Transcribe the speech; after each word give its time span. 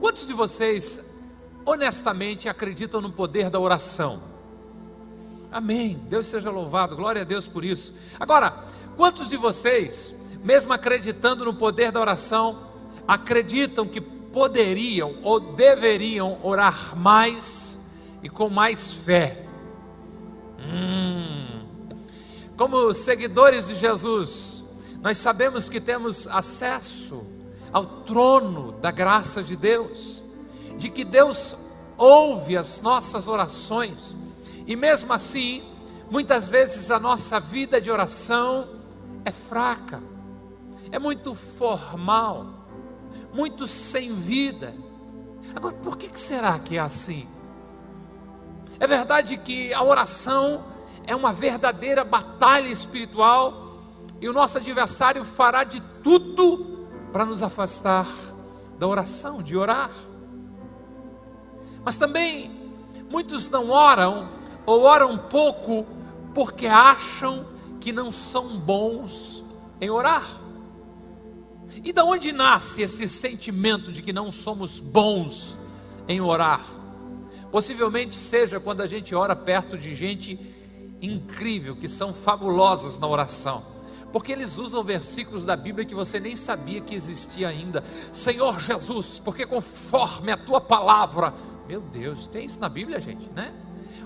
Quantos 0.00 0.26
de 0.26 0.32
vocês 0.32 1.14
honestamente 1.64 2.48
acreditam 2.48 3.00
no 3.00 3.10
poder 3.10 3.50
da 3.50 3.58
oração? 3.58 4.22
Amém. 5.50 5.98
Deus 6.08 6.26
seja 6.26 6.50
louvado. 6.50 6.96
Glória 6.96 7.22
a 7.22 7.24
Deus 7.24 7.46
por 7.48 7.64
isso. 7.64 7.94
Agora, 8.20 8.64
quantos 8.96 9.28
de 9.28 9.36
vocês, 9.36 10.14
mesmo 10.44 10.72
acreditando 10.72 11.44
no 11.44 11.54
poder 11.54 11.90
da 11.90 12.00
oração, 12.00 12.68
acreditam 13.06 13.86
que 13.86 14.00
poderiam 14.00 15.16
ou 15.22 15.40
deveriam 15.40 16.38
orar 16.42 16.96
mais 16.96 17.80
e 18.22 18.28
com 18.28 18.50
mais 18.50 18.92
fé? 18.92 19.46
Hum. 20.60 21.64
Como 22.56 22.92
seguidores 22.92 23.68
de 23.68 23.74
Jesus, 23.74 24.64
nós 25.02 25.18
sabemos 25.18 25.68
que 25.68 25.80
temos 25.80 26.26
acesso 26.28 27.35
ao 27.72 27.84
trono 27.84 28.72
da 28.72 28.90
graça 28.90 29.42
de 29.42 29.56
Deus, 29.56 30.22
de 30.76 30.90
que 30.90 31.04
Deus 31.04 31.56
ouve 31.96 32.56
as 32.56 32.80
nossas 32.80 33.28
orações, 33.28 34.16
e 34.66 34.76
mesmo 34.76 35.12
assim, 35.12 35.62
muitas 36.10 36.48
vezes 36.48 36.90
a 36.90 36.98
nossa 36.98 37.40
vida 37.40 37.80
de 37.80 37.90
oração 37.90 38.68
é 39.24 39.30
fraca, 39.30 40.02
é 40.90 40.98
muito 40.98 41.34
formal, 41.34 42.46
muito 43.32 43.66
sem 43.66 44.14
vida. 44.14 44.74
Agora, 45.54 45.74
por 45.76 45.96
que 45.96 46.10
será 46.18 46.58
que 46.58 46.76
é 46.76 46.80
assim? 46.80 47.26
É 48.78 48.86
verdade 48.86 49.36
que 49.36 49.72
a 49.72 49.82
oração 49.82 50.64
é 51.06 51.14
uma 51.14 51.32
verdadeira 51.32 52.04
batalha 52.04 52.68
espiritual 52.68 53.78
e 54.20 54.28
o 54.28 54.32
nosso 54.32 54.58
adversário 54.58 55.24
fará 55.24 55.64
de 55.64 55.80
tudo 56.02 56.75
para 57.12 57.24
nos 57.24 57.42
afastar 57.42 58.06
da 58.78 58.86
oração, 58.86 59.42
de 59.42 59.56
orar. 59.56 59.90
Mas 61.84 61.96
também 61.96 62.50
muitos 63.10 63.48
não 63.48 63.70
oram 63.70 64.28
ou 64.64 64.82
oram 64.82 65.16
pouco 65.16 65.86
porque 66.34 66.66
acham 66.66 67.46
que 67.80 67.92
não 67.92 68.10
são 68.10 68.58
bons 68.58 69.44
em 69.80 69.88
orar. 69.88 70.26
E 71.84 71.92
da 71.92 72.04
onde 72.04 72.32
nasce 72.32 72.82
esse 72.82 73.08
sentimento 73.08 73.92
de 73.92 74.02
que 74.02 74.12
não 74.12 74.32
somos 74.32 74.80
bons 74.80 75.56
em 76.08 76.20
orar? 76.20 76.64
Possivelmente 77.50 78.14
seja 78.14 78.58
quando 78.58 78.80
a 78.80 78.86
gente 78.86 79.14
ora 79.14 79.36
perto 79.36 79.78
de 79.78 79.94
gente 79.94 80.38
incrível, 81.00 81.76
que 81.76 81.88
são 81.88 82.12
fabulosas 82.12 82.98
na 82.98 83.06
oração. 83.06 83.75
Porque 84.16 84.32
eles 84.32 84.56
usam 84.56 84.82
versículos 84.82 85.44
da 85.44 85.54
Bíblia 85.54 85.84
que 85.84 85.94
você 85.94 86.18
nem 86.18 86.34
sabia 86.34 86.80
que 86.80 86.94
existia 86.94 87.48
ainda. 87.48 87.84
Senhor 88.10 88.58
Jesus, 88.58 89.20
porque 89.22 89.44
conforme 89.44 90.32
a 90.32 90.38
tua 90.38 90.58
palavra, 90.58 91.34
meu 91.68 91.82
Deus, 91.82 92.26
tem 92.26 92.46
isso 92.46 92.58
na 92.58 92.66
Bíblia, 92.66 92.98
gente, 92.98 93.28
né? 93.36 93.52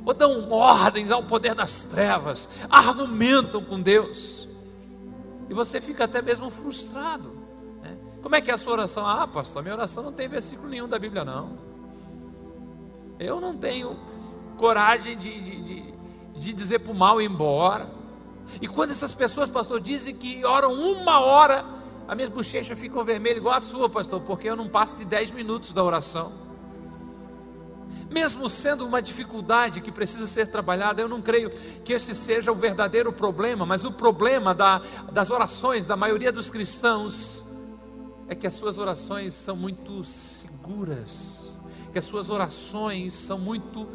Ou 0.05 0.13
dão 0.13 0.51
ordens 0.51 1.13
ao 1.13 1.23
poder 1.23 1.55
das 1.55 1.85
trevas, 1.85 2.49
argumentam 2.69 3.63
com 3.63 3.81
Deus, 3.81 4.49
e 5.49 5.55
você 5.55 5.81
fica 5.81 6.07
até 6.07 6.21
mesmo 6.21 6.51
frustrado. 6.51 7.31
Né? 7.81 7.97
Como 8.21 8.35
é 8.35 8.41
que 8.41 8.51
é 8.51 8.55
a 8.55 8.59
sua 8.59 8.73
oração? 8.73 9.07
Ah, 9.07 9.29
pastor, 9.29 9.63
minha 9.63 9.77
oração 9.77 10.03
não 10.03 10.13
tem 10.13 10.27
versículo 10.27 10.69
nenhum 10.69 10.89
da 10.89 10.99
Bíblia, 10.99 11.25
não. 11.25 11.57
Eu 13.17 13.41
não 13.41 13.57
tenho 13.57 13.97
coragem 14.57 15.17
de, 15.17 15.41
de, 15.41 15.63
de 15.63 15.95
de 16.41 16.55
dizer 16.55 16.79
para 16.79 16.93
o 16.93 16.95
mal 16.95 17.21
ir 17.21 17.27
embora. 17.27 18.00
E 18.61 18.67
quando 18.67 18.91
essas 18.91 19.15
pessoas, 19.15 19.51
pastor, 19.51 19.81
dizem 19.81 20.15
que 20.15 20.45
oram 20.45 20.73
uma 20.73 21.21
hora, 21.21 21.65
a 22.09 22.15
minha 22.15 22.29
bochecha 22.29 22.75
ficam 22.75 23.05
vermelha 23.05 23.37
igual 23.37 23.55
a 23.55 23.61
sua, 23.61 23.89
pastor, 23.89 24.21
porque 24.23 24.49
eu 24.49 24.57
não 24.57 24.69
passo 24.69 24.97
de 24.97 25.05
10 25.05 25.31
minutos 25.31 25.73
da 25.73 25.85
oração. 25.85 26.33
Mesmo 28.11 28.51
sendo 28.51 28.85
uma 28.85 29.01
dificuldade 29.01 29.81
que 29.81 29.93
precisa 29.93 30.27
ser 30.27 30.49
trabalhada, 30.49 31.01
eu 31.01 31.09
não 31.09 31.23
creio 31.23 31.51
que 31.85 31.93
esse 31.93 32.13
seja 32.15 32.51
o 32.51 32.55
verdadeiro 32.57 33.13
problema, 33.13 33.65
mas 33.65 33.85
o 33.85 33.93
problema 33.93 34.53
da, 34.53 34.83
das 35.13 35.31
orações 35.31 35.87
da 35.87 35.97
maioria 35.97 36.33
dos 36.33 36.51
cristãos 36.51 37.45
é 38.27 38.35
que 38.35 38.47
as 38.47 38.55
suas 38.55 38.79
orações 38.79 39.35
são 39.35 39.55
muito 39.55 40.03
seguras, 40.03 41.57
que 41.93 41.99
as 41.99 42.05
suas 42.05 42.29
orações 42.29 43.15
são 43.15 43.39
muito 43.39 43.87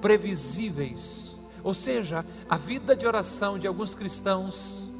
previsíveis 0.00 1.27
ou 1.62 1.74
seja, 1.74 2.24
a 2.48 2.56
vida 2.56 2.96
de 2.96 3.06
oração 3.06 3.58
de 3.58 3.66
alguns 3.66 3.94
cristãos 3.94 4.90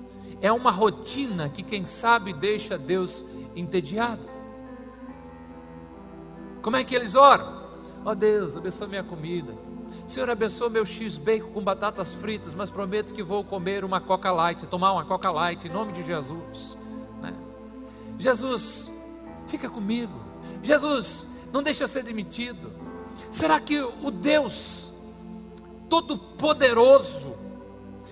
é 0.41 0.53
uma 0.53 0.71
rotina 0.71 1.49
que, 1.49 1.63
quem 1.63 1.85
sabe, 1.85 2.33
deixa 2.33 2.79
Deus 2.79 3.25
entediado. 3.57 4.29
Como 6.63 6.77
é 6.77 6.85
que 6.85 6.95
eles 6.95 7.15
oram? 7.15 7.67
Ó 8.05 8.11
oh 8.11 8.15
Deus, 8.15 8.57
abençoa 8.57 8.87
minha 8.87 9.03
comida. 9.03 9.53
Senhor, 10.07 10.31
abençoa 10.31 10.71
meu 10.71 10.87
x-bacon 10.87 11.51
com 11.53 11.61
batatas 11.61 12.15
fritas, 12.15 12.55
mas 12.55 12.71
prometo 12.71 13.13
que 13.13 13.23
vou 13.23 13.45
comer 13.45 13.85
uma 13.85 14.01
Coca 14.01 14.33
Light, 14.33 14.67
tomar 14.67 14.93
uma 14.93 15.05
Coca 15.05 15.31
Light, 15.31 15.67
em 15.67 15.71
nome 15.71 15.93
de 15.93 16.05
Jesus. 16.05 16.79
Né? 17.21 17.35
Jesus, 18.19 18.91
fica 19.49 19.69
comigo. 19.69 20.15
Jesus, 20.63 21.29
não 21.53 21.63
deixa 21.63 21.85
eu 21.85 21.89
ser 21.89 22.03
demitido. 22.03 22.73
Será 23.31 23.61
que 23.61 23.81
o 23.81 24.11
Deus 24.11 24.93
Todo-Poderoso, 25.88 27.37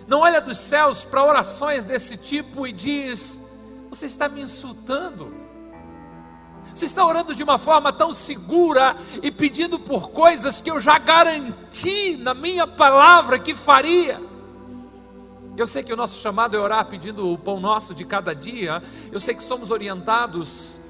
não 0.06 0.20
olha 0.20 0.40
dos 0.40 0.56
céus 0.56 1.04
para 1.04 1.24
orações 1.24 1.84
desse 1.84 2.16
tipo 2.16 2.66
e 2.66 2.72
diz: 2.72 3.40
Você 3.90 4.06
está 4.06 4.28
me 4.28 4.40
insultando. 4.40 5.34
Você 6.74 6.84
está 6.84 7.06
orando 7.06 7.34
de 7.34 7.42
uma 7.42 7.58
forma 7.58 7.90
tão 7.90 8.12
segura 8.12 8.96
e 9.22 9.30
pedindo 9.30 9.78
por 9.78 10.10
coisas 10.10 10.60
que 10.60 10.70
eu 10.70 10.78
já 10.78 10.98
garanti 10.98 12.18
na 12.18 12.34
minha 12.34 12.66
palavra 12.66 13.38
que 13.38 13.54
faria. 13.54 14.20
Eu 15.56 15.66
sei 15.66 15.82
que 15.82 15.92
o 15.92 15.96
nosso 15.96 16.20
chamado 16.20 16.54
é 16.54 16.60
orar 16.60 16.84
pedindo 16.84 17.32
o 17.32 17.38
pão 17.38 17.58
nosso 17.58 17.94
de 17.94 18.04
cada 18.04 18.34
dia. 18.34 18.82
Eu 19.10 19.18
sei 19.18 19.34
que 19.34 19.42
somos 19.42 19.70
orientados 19.70 20.82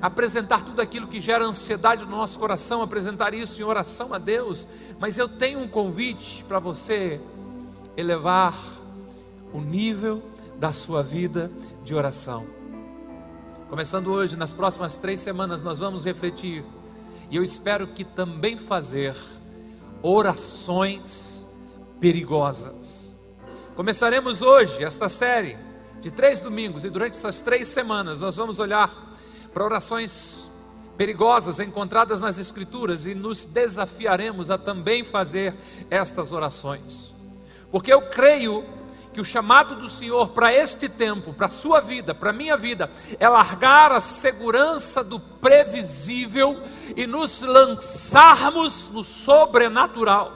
apresentar 0.00 0.62
tudo 0.62 0.80
aquilo 0.80 1.06
que 1.06 1.20
gera 1.20 1.44
ansiedade 1.44 2.04
no 2.04 2.10
nosso 2.10 2.38
coração, 2.38 2.82
apresentar 2.82 3.34
isso 3.34 3.60
em 3.60 3.64
oração 3.64 4.12
a 4.12 4.18
Deus, 4.18 4.66
mas 4.98 5.16
eu 5.16 5.28
tenho 5.28 5.60
um 5.60 5.68
convite 5.68 6.44
para 6.44 6.58
você 6.58 7.20
elevar 7.96 8.54
o 9.52 9.60
nível 9.60 10.22
da 10.58 10.72
sua 10.72 11.02
vida 11.02 11.50
de 11.82 11.94
oração. 11.94 12.46
Começando 13.68 14.12
hoje, 14.12 14.36
nas 14.36 14.52
próximas 14.52 14.96
três 14.96 15.20
semanas, 15.20 15.62
nós 15.62 15.78
vamos 15.78 16.04
refletir, 16.04 16.64
e 17.30 17.36
eu 17.36 17.42
espero 17.42 17.86
que 17.88 18.04
também 18.04 18.56
fazer 18.56 19.16
orações 20.02 21.46
perigosas. 21.98 23.14
Começaremos 23.74 24.42
hoje 24.42 24.84
esta 24.84 25.08
série 25.08 25.58
de 26.00 26.10
três 26.10 26.40
domingos, 26.40 26.84
e 26.84 26.90
durante 26.90 27.14
essas 27.14 27.40
três 27.40 27.66
semanas 27.68 28.20
nós 28.20 28.36
vamos 28.36 28.58
olhar 28.58 29.05
para 29.56 29.64
orações 29.64 30.50
perigosas 30.98 31.60
encontradas 31.60 32.20
nas 32.20 32.38
Escrituras 32.38 33.06
e 33.06 33.14
nos 33.14 33.46
desafiaremos 33.46 34.50
a 34.50 34.58
também 34.58 35.02
fazer 35.02 35.54
estas 35.88 36.30
orações, 36.30 37.14
porque 37.72 37.90
eu 37.90 38.02
creio 38.02 38.66
que 39.14 39.20
o 39.20 39.24
chamado 39.24 39.74
do 39.74 39.88
Senhor 39.88 40.28
para 40.32 40.52
este 40.52 40.90
tempo, 40.90 41.32
para 41.32 41.46
a 41.46 41.48
sua 41.48 41.80
vida, 41.80 42.14
para 42.14 42.28
a 42.28 42.34
minha 42.34 42.54
vida, 42.54 42.90
é 43.18 43.26
largar 43.26 43.92
a 43.92 43.98
segurança 43.98 45.02
do 45.02 45.18
previsível 45.18 46.60
e 46.94 47.06
nos 47.06 47.40
lançarmos 47.40 48.90
no 48.90 49.02
sobrenatural. 49.02 50.35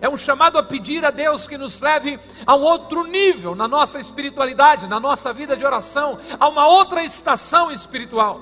É 0.00 0.08
um 0.08 0.18
chamado 0.18 0.58
a 0.58 0.62
pedir 0.62 1.04
a 1.04 1.10
Deus 1.10 1.46
que 1.46 1.56
nos 1.56 1.80
leve 1.80 2.18
a 2.46 2.54
um 2.54 2.62
outro 2.62 3.04
nível 3.04 3.54
na 3.54 3.66
nossa 3.66 3.98
espiritualidade, 3.98 4.86
na 4.86 5.00
nossa 5.00 5.32
vida 5.32 5.56
de 5.56 5.64
oração, 5.64 6.18
a 6.38 6.48
uma 6.48 6.66
outra 6.66 7.02
estação 7.04 7.70
espiritual. 7.70 8.40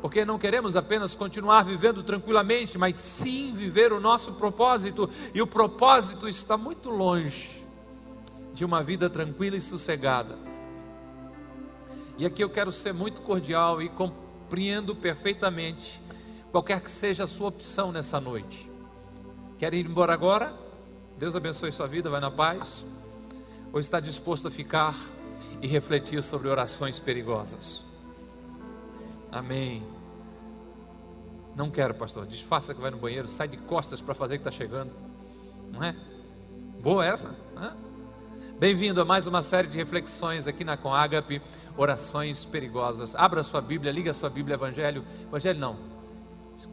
Porque 0.00 0.24
não 0.24 0.38
queremos 0.38 0.76
apenas 0.76 1.14
continuar 1.14 1.64
vivendo 1.64 2.02
tranquilamente, 2.02 2.76
mas 2.76 2.96
sim 2.96 3.54
viver 3.54 3.92
o 3.92 4.00
nosso 4.00 4.32
propósito, 4.32 5.08
e 5.34 5.40
o 5.40 5.46
propósito 5.46 6.28
está 6.28 6.56
muito 6.56 6.90
longe 6.90 7.64
de 8.52 8.64
uma 8.64 8.82
vida 8.82 9.10
tranquila 9.10 9.56
e 9.56 9.60
sossegada. 9.60 10.38
E 12.18 12.24
aqui 12.24 12.42
eu 12.42 12.48
quero 12.48 12.72
ser 12.72 12.94
muito 12.94 13.20
cordial 13.20 13.82
e 13.82 13.88
compreendo 13.88 14.94
perfeitamente 14.94 16.00
qualquer 16.50 16.80
que 16.80 16.90
seja 16.90 17.24
a 17.24 17.26
sua 17.26 17.48
opção 17.48 17.92
nessa 17.92 18.18
noite. 18.18 18.65
Quer 19.58 19.72
ir 19.72 19.86
embora 19.86 20.12
agora? 20.12 20.54
Deus 21.18 21.34
abençoe 21.34 21.72
sua 21.72 21.86
vida, 21.86 22.10
vai 22.10 22.20
na 22.20 22.30
paz. 22.30 22.84
Ou 23.72 23.80
está 23.80 24.00
disposto 24.00 24.48
a 24.48 24.50
ficar 24.50 24.94
e 25.62 25.66
refletir 25.66 26.22
sobre 26.22 26.48
orações 26.48 27.00
perigosas? 27.00 27.84
Amém. 29.32 29.82
Não 31.54 31.70
quero, 31.70 31.94
pastor. 31.94 32.26
Disfarça 32.26 32.74
que 32.74 32.80
vai 32.80 32.90
no 32.90 32.98
banheiro, 32.98 33.26
sai 33.26 33.48
de 33.48 33.56
costas 33.56 34.02
para 34.02 34.14
fazer 34.14 34.36
que 34.36 34.46
está 34.46 34.50
chegando. 34.50 34.92
Não 35.72 35.82
é? 35.82 35.96
Boa 36.82 37.04
essa? 37.04 37.34
Bem-vindo 38.58 39.00
a 39.00 39.04
mais 39.04 39.26
uma 39.26 39.42
série 39.42 39.68
de 39.68 39.76
reflexões 39.76 40.46
aqui 40.46 40.64
na 40.64 40.76
Coagape, 40.76 41.40
orações 41.76 42.44
perigosas. 42.44 43.14
Abra 43.14 43.42
sua 43.42 43.60
Bíblia, 43.62 43.90
liga 43.90 44.10
a 44.10 44.14
sua 44.14 44.28
Bíblia, 44.28 44.54
Evangelho. 44.54 45.04
Evangelho 45.28 45.58
não. 45.58 45.95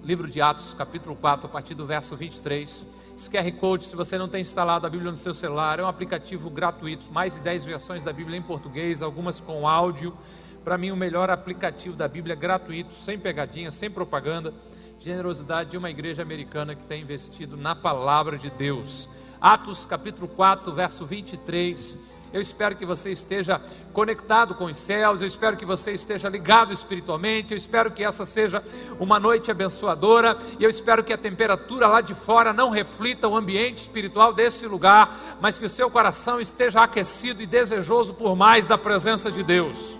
Livro 0.02 0.30
de 0.30 0.42
Atos, 0.42 0.74
capítulo 0.74 1.14
4, 1.14 1.48
a 1.48 1.50
partir 1.50 1.74
do 1.74 1.86
verso 1.86 2.16
23. 2.16 2.86
Esse 3.18 3.30
QR 3.30 3.52
Code, 3.60 3.86
se 3.86 3.96
você 3.96 4.18
não 4.18 4.30
tem 4.30 4.40
instalado 4.40 4.88
a 4.88 4.90
Bíblia 4.90 5.12
no 5.12 5.18
seu 5.18 5.34
celular, 5.34 5.78
é 5.78 5.84
um 5.84 5.88
aplicativo 5.88 6.50
gratuito, 6.50 7.12
mais 7.12 7.34
de 7.34 7.42
10 7.42 7.66
versões 7.66 8.02
da 8.02 8.14
Bíblia 8.14 8.38
em 8.38 8.42
português, 8.42 9.02
algumas 9.02 9.42
com 9.42 9.68
áudio. 9.68 10.18
Para 10.64 10.78
mim, 10.78 10.92
o 10.92 10.96
melhor 10.96 11.30
aplicativo 11.30 11.98
da 11.98 12.08
Bíblia 12.08 12.34
gratuito, 12.34 12.94
sem 12.94 13.20
pegadinha, 13.20 13.72
sem 13.72 13.92
propaganda. 13.92 14.54
Generosidade 15.00 15.72
de 15.72 15.78
uma 15.78 15.90
igreja 15.90 16.22
americana 16.22 16.76
que 16.76 16.86
tem 16.86 17.02
investido 17.02 17.58
na 17.58 17.76
palavra 17.76 18.38
de 18.38 18.50
Deus. 18.50 19.10
Atos 19.42 19.86
capítulo 19.86 20.30
4, 20.30 20.74
verso 20.74 21.06
23. 21.06 21.98
Eu 22.34 22.42
espero 22.42 22.76
que 22.76 22.84
você 22.84 23.12
esteja 23.12 23.62
conectado 23.94 24.56
com 24.56 24.66
os 24.66 24.76
céus, 24.76 25.22
eu 25.22 25.28
espero 25.28 25.56
que 25.56 25.66
você 25.66 25.92
esteja 25.92 26.28
ligado 26.28 26.74
espiritualmente, 26.74 27.54
eu 27.54 27.58
espero 27.58 27.92
que 27.92 28.04
essa 28.04 28.26
seja 28.26 28.64
uma 29.00 29.20
noite 29.20 29.52
abençoadora, 29.52 30.36
e 30.60 30.64
eu 30.64 30.70
espero 30.70 31.04
que 31.04 31.14
a 31.14 31.18
temperatura 31.18 31.86
lá 31.86 32.02
de 32.02 32.16
fora 32.16 32.52
não 32.52 32.72
reflita 32.72 33.28
o 33.28 33.38
ambiente 33.38 33.78
espiritual 33.78 34.34
desse 34.34 34.66
lugar, 34.66 35.16
mas 35.40 35.60
que 35.60 35.66
o 35.68 35.70
seu 35.70 35.92
coração 35.92 36.42
esteja 36.42 36.82
aquecido 36.82 37.44
e 37.44 37.46
desejoso 37.46 38.16
por 38.16 38.36
mais 38.36 38.66
da 38.66 38.80
presença 38.80 39.32
de 39.32 39.44
Deus. 39.44 40.00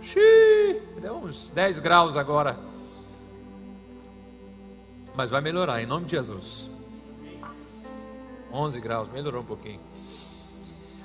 Xiii, 0.00 0.80
deu 1.02 1.16
uns 1.16 1.50
10 1.50 1.80
graus 1.80 2.16
agora, 2.16 2.58
mas 5.14 5.28
vai 5.28 5.42
melhorar 5.42 5.82
em 5.82 5.86
nome 5.86 6.06
de 6.06 6.12
Jesus. 6.12 6.70
11 8.50 8.80
graus, 8.80 9.08
melhorou 9.10 9.42
um 9.42 9.44
pouquinho. 9.44 9.89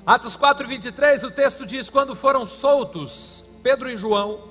Atos 0.05 0.35
4, 0.35 0.67
23, 0.67 1.23
o 1.23 1.31
texto 1.31 1.65
diz: 1.65 1.89
Quando 1.89 2.15
foram 2.15 2.45
soltos, 2.45 3.47
Pedro 3.63 3.89
e 3.89 3.97
João 3.97 4.49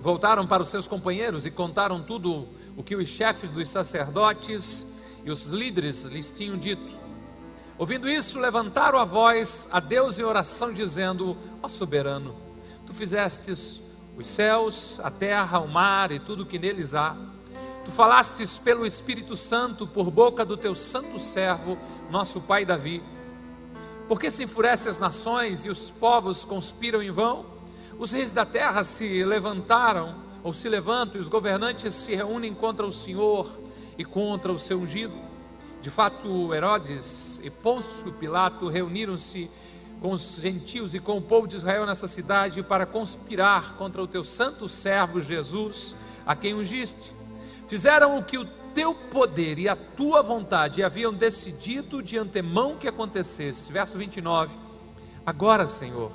voltaram 0.00 0.46
para 0.46 0.62
os 0.62 0.68
seus 0.68 0.86
companheiros 0.86 1.46
e 1.46 1.50
contaram 1.50 2.02
tudo 2.02 2.46
o 2.76 2.82
que 2.82 2.94
os 2.94 3.08
chefes 3.08 3.50
dos 3.50 3.68
sacerdotes 3.68 4.86
e 5.24 5.30
os 5.30 5.46
líderes 5.46 6.02
lhes 6.02 6.30
tinham 6.30 6.58
dito. 6.58 6.92
Ouvindo 7.78 8.10
isso, 8.10 8.38
levantaram 8.38 8.98
a 8.98 9.04
voz 9.04 9.68
a 9.72 9.80
Deus 9.80 10.18
em 10.18 10.24
oração, 10.24 10.70
dizendo: 10.70 11.34
Ó 11.62 11.68
soberano, 11.68 12.36
tu 12.86 12.92
fizestes 12.92 13.80
os 14.18 14.26
céus, 14.26 15.00
a 15.02 15.10
terra, 15.10 15.60
o 15.60 15.68
mar 15.68 16.12
e 16.12 16.18
tudo 16.18 16.42
o 16.42 16.46
que 16.46 16.58
neles 16.58 16.94
há 16.94 17.16
Tu 17.88 17.92
falastes 17.92 18.58
pelo 18.58 18.84
Espírito 18.84 19.34
Santo 19.34 19.86
por 19.86 20.10
boca 20.10 20.44
do 20.44 20.58
teu 20.58 20.74
santo 20.74 21.18
servo, 21.18 21.78
nosso 22.10 22.38
pai 22.38 22.62
Davi. 22.62 23.02
Por 24.08 24.18
que 24.18 24.30
se 24.30 24.44
enfurecem 24.44 24.88
as 24.88 24.98
nações 24.98 25.66
e 25.66 25.68
os 25.68 25.90
povos 25.90 26.42
conspiram 26.42 27.02
em 27.02 27.10
vão? 27.10 27.44
Os 27.98 28.10
reis 28.10 28.32
da 28.32 28.46
terra 28.46 28.82
se 28.82 29.22
levantaram, 29.22 30.14
ou 30.42 30.54
se 30.54 30.66
levantam, 30.66 31.16
e 31.16 31.22
os 31.22 31.28
governantes 31.28 31.92
se 31.92 32.14
reúnem 32.14 32.54
contra 32.54 32.86
o 32.86 32.90
Senhor 32.90 33.46
e 33.98 34.06
contra 34.06 34.50
o 34.50 34.58
seu 34.58 34.78
ungido. 34.78 35.12
De 35.82 35.90
fato, 35.90 36.54
Herodes 36.54 37.38
e 37.42 37.50
Pôncio 37.50 38.10
Pilato 38.14 38.68
reuniram-se 38.68 39.50
com 40.00 40.12
os 40.12 40.36
gentios 40.40 40.94
e 40.94 41.00
com 41.00 41.18
o 41.18 41.22
povo 41.22 41.46
de 41.46 41.56
Israel 41.56 41.84
nessa 41.84 42.08
cidade 42.08 42.62
para 42.62 42.86
conspirar 42.86 43.74
contra 43.74 44.02
o 44.02 44.06
teu 44.06 44.24
santo 44.24 44.66
servo 44.68 45.20
Jesus, 45.20 45.94
a 46.24 46.34
quem 46.34 46.54
ungiste. 46.54 47.14
Fizeram 47.66 48.16
o 48.16 48.24
que 48.24 48.38
o 48.38 48.46
teu 48.74 48.94
poder 48.94 49.58
e 49.58 49.68
a 49.68 49.76
tua 49.76 50.22
vontade 50.22 50.82
haviam 50.82 51.12
decidido 51.12 52.02
de 52.02 52.18
antemão 52.18 52.76
que 52.76 52.88
acontecesse. 52.88 53.72
Verso 53.72 53.98
29. 53.98 54.54
Agora, 55.24 55.66
Senhor, 55.66 56.10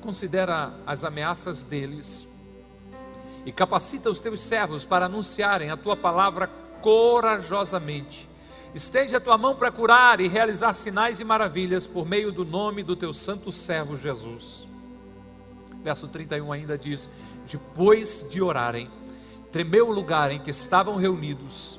considera 0.00 0.74
as 0.86 1.04
ameaças 1.04 1.64
deles 1.64 2.26
e 3.46 3.52
capacita 3.52 4.10
os 4.10 4.20
teus 4.20 4.40
servos 4.40 4.84
para 4.84 5.06
anunciarem 5.06 5.70
a 5.70 5.76
tua 5.76 5.96
palavra 5.96 6.46
corajosamente. 6.80 8.28
Estende 8.74 9.14
a 9.14 9.20
tua 9.20 9.38
mão 9.38 9.54
para 9.54 9.70
curar 9.70 10.20
e 10.20 10.26
realizar 10.26 10.72
sinais 10.72 11.20
e 11.20 11.24
maravilhas 11.24 11.86
por 11.86 12.04
meio 12.04 12.32
do 12.32 12.44
nome 12.44 12.82
do 12.82 12.96
teu 12.96 13.12
santo 13.12 13.52
servo 13.52 13.96
Jesus. 13.96 14.68
Verso 15.82 16.08
31 16.08 16.52
ainda 16.52 16.76
diz: 16.76 17.08
Depois 17.46 18.26
de 18.28 18.42
orarem, 18.42 18.90
tremeu 19.54 19.88
o 19.88 19.92
lugar 19.92 20.32
em 20.32 20.40
que 20.40 20.50
estavam 20.50 20.96
reunidos. 20.96 21.78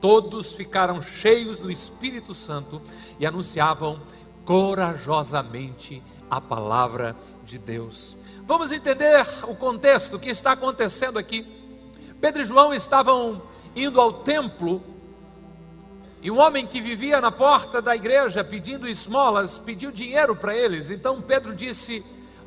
Todos 0.00 0.54
ficaram 0.54 1.02
cheios 1.02 1.58
do 1.58 1.70
Espírito 1.70 2.34
Santo 2.34 2.80
e 3.20 3.26
anunciavam 3.26 4.00
corajosamente 4.46 6.02
a 6.30 6.40
palavra 6.40 7.14
de 7.44 7.58
Deus. 7.58 8.16
Vamos 8.46 8.72
entender 8.72 9.22
o 9.42 9.54
contexto 9.54 10.18
que 10.18 10.30
está 10.30 10.52
acontecendo 10.52 11.18
aqui. 11.18 11.46
Pedro 12.22 12.40
e 12.40 12.46
João 12.46 12.72
estavam 12.72 13.42
indo 13.76 14.00
ao 14.00 14.10
templo 14.10 14.82
e 16.22 16.30
um 16.30 16.40
homem 16.40 16.66
que 16.66 16.80
vivia 16.80 17.20
na 17.20 17.30
porta 17.30 17.82
da 17.82 17.94
igreja 17.94 18.42
pedindo 18.42 18.88
esmolas 18.88 19.58
pediu 19.58 19.92
dinheiro 19.92 20.34
para 20.34 20.56
eles. 20.56 20.88
Então 20.88 21.20
Pedro 21.20 21.54
disse: 21.54 22.02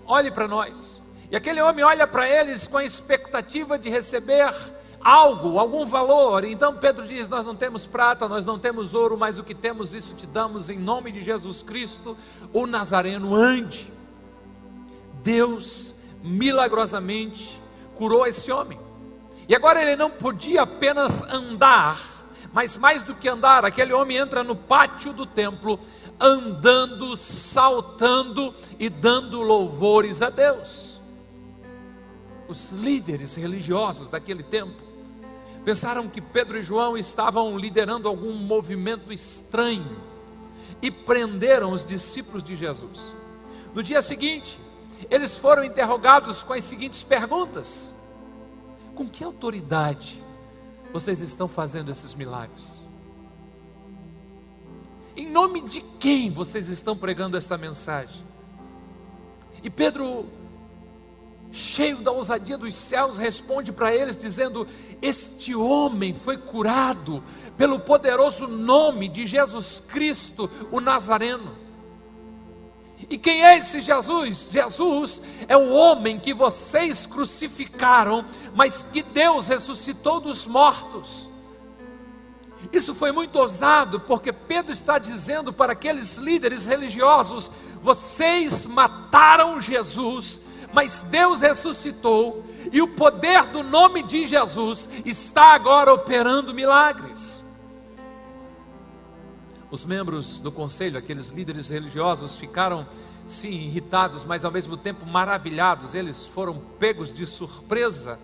Olhe 0.08 0.32
para 0.32 0.48
nós. 0.48 1.05
E 1.32 1.36
aquele 1.36 1.62
homem 1.62 1.84
olha 1.84 2.06
para 2.06 2.30
eles 2.30 2.68
com 2.68 2.78
a 2.78 2.86
expectativa 2.86 3.78
de 3.78 3.90
receber 3.90 4.54
algo, 5.06 5.60
algum 5.60 5.86
valor. 5.86 6.44
Então 6.44 6.78
Pedro 6.78 7.08
diz: 7.08 7.30
Nós 7.30 7.46
não 7.46 7.56
temos 7.56 7.86
prata, 7.86 8.28
nós 8.28 8.46
não 8.46 8.60
temos 8.60 8.94
ouro, 8.94 9.18
mas 9.18 9.38
o 9.38 9.44
que 9.44 9.56
temos, 9.56 9.94
isso 9.94 10.16
te 10.16 10.26
damos 10.28 10.70
em 10.70 10.80
nome 10.80 11.12
de 11.12 11.22
Jesus 11.22 11.62
Cristo, 11.62 12.18
o 12.52 12.68
Nazareno. 12.68 13.36
Ande. 13.36 13.92
Deus 15.24 15.96
milagrosamente 16.24 17.62
curou 17.96 18.28
esse 18.28 18.52
homem. 18.52 18.80
E 19.48 19.56
agora 19.56 19.82
ele 19.82 19.96
não 19.96 20.10
podia 20.10 20.64
apenas 20.64 21.24
andar, 21.24 22.00
mas 22.52 22.78
mais 22.78 23.04
do 23.04 23.14
que 23.14 23.28
andar, 23.28 23.66
aquele 23.66 23.94
homem 23.94 24.18
entra 24.18 24.44
no 24.44 24.56
pátio 24.56 25.14
do 25.14 25.26
templo, 25.26 25.80
andando, 26.20 27.16
saltando 27.16 28.54
e 28.80 28.90
dando 28.90 29.42
louvores 29.42 30.22
a 30.22 30.30
Deus 30.30 30.95
os 32.48 32.72
líderes 32.72 33.36
religiosos 33.36 34.10
daquele 34.10 34.44
tempo 34.44 34.84
pensaram 35.64 36.08
que 36.08 36.22
Pedro 36.22 36.60
e 36.60 36.62
João 36.62 36.96
estavam 36.96 37.58
liderando 37.58 38.08
algum 38.08 38.34
movimento 38.34 39.12
estranho 39.12 39.98
e 40.82 40.92
prenderam 40.92 41.72
os 41.72 41.84
discípulos 41.84 42.44
de 42.44 42.56
Jesus. 42.56 43.16
No 43.74 43.82
dia 43.82 44.02
seguinte, 44.02 44.60
eles 45.10 45.36
foram 45.36 45.64
interrogados 45.64 46.44
com 46.44 46.54
as 46.54 46.64
seguintes 46.64 47.04
perguntas: 47.04 47.94
Com 48.94 49.10
que 49.10 49.24
autoridade 49.24 50.24
vocês 50.94 51.20
estão 51.20 51.48
fazendo 51.48 51.90
esses 51.90 52.14
milagres? 52.14 52.86
Em 55.18 55.30
nome 55.30 55.62
de 55.62 55.82
quem 56.00 56.30
vocês 56.30 56.68
estão 56.68 56.96
pregando 56.96 57.38
esta 57.38 57.58
mensagem? 57.58 58.24
E 59.64 59.70
Pedro 59.70 60.28
cheio 61.56 61.98
da 61.98 62.12
ousadia 62.12 62.58
dos 62.58 62.76
céus, 62.76 63.18
responde 63.18 63.72
para 63.72 63.96
eles, 63.96 64.18
dizendo: 64.18 64.68
Este 65.02 65.56
homem 65.56 66.14
foi 66.14 66.38
curado 66.38 67.24
pelo 67.58 67.80
poderoso 67.80 68.48
nome 68.48 69.08
de 69.08 69.26
Jesus 69.26 69.82
Cristo, 69.88 70.50
o 70.72 70.82
Nazareno. 70.82 71.56
E 73.10 73.18
quem 73.18 73.46
é 73.46 73.58
esse 73.58 73.82
Jesus? 73.82 74.50
Jesus 74.52 75.22
é 75.48 75.56
o 75.56 75.72
homem 75.72 76.20
que 76.20 76.34
vocês 76.34 77.06
crucificaram, 77.06 78.26
mas 78.54 78.84
que 78.84 79.02
Deus 79.02 79.48
ressuscitou 79.48 80.20
dos 80.20 80.46
mortos. 80.46 81.30
Isso 82.74 82.96
foi 82.96 83.12
muito 83.12 83.38
ousado, 83.38 84.00
porque 84.00 84.34
Pedro 84.34 84.74
está 84.74 84.98
dizendo 84.98 85.54
para 85.54 85.74
aqueles 85.74 86.18
líderes 86.18 86.66
religiosos: 86.66 87.52
vocês 87.82 88.66
mataram 88.66 89.62
Jesus, 89.62 90.42
mas 90.76 91.04
Deus 91.04 91.40
ressuscitou 91.40 92.44
e 92.70 92.82
o 92.82 92.88
poder 92.90 93.46
do 93.46 93.64
nome 93.64 94.04
de 94.04 94.28
Jesus 94.28 94.90
está 95.06 95.54
agora 95.54 95.94
operando 95.94 96.54
milagres. 96.54 97.42
Os 99.72 99.86
membros 99.86 100.42
do 100.42 100.52
conselho, 100.52 100.98
aqueles 100.98 101.30
líderes 101.30 101.70
religiosos, 101.70 102.36
ficaram 102.36 102.86
sim 103.26 103.52
irritados, 103.52 104.26
mas 104.26 104.44
ao 104.44 104.52
mesmo 104.52 104.76
tempo 104.76 105.06
maravilhados. 105.06 105.94
Eles 105.94 106.26
foram 106.26 106.60
pegos 106.78 107.14
de 107.14 107.26
surpresa. 107.26 108.20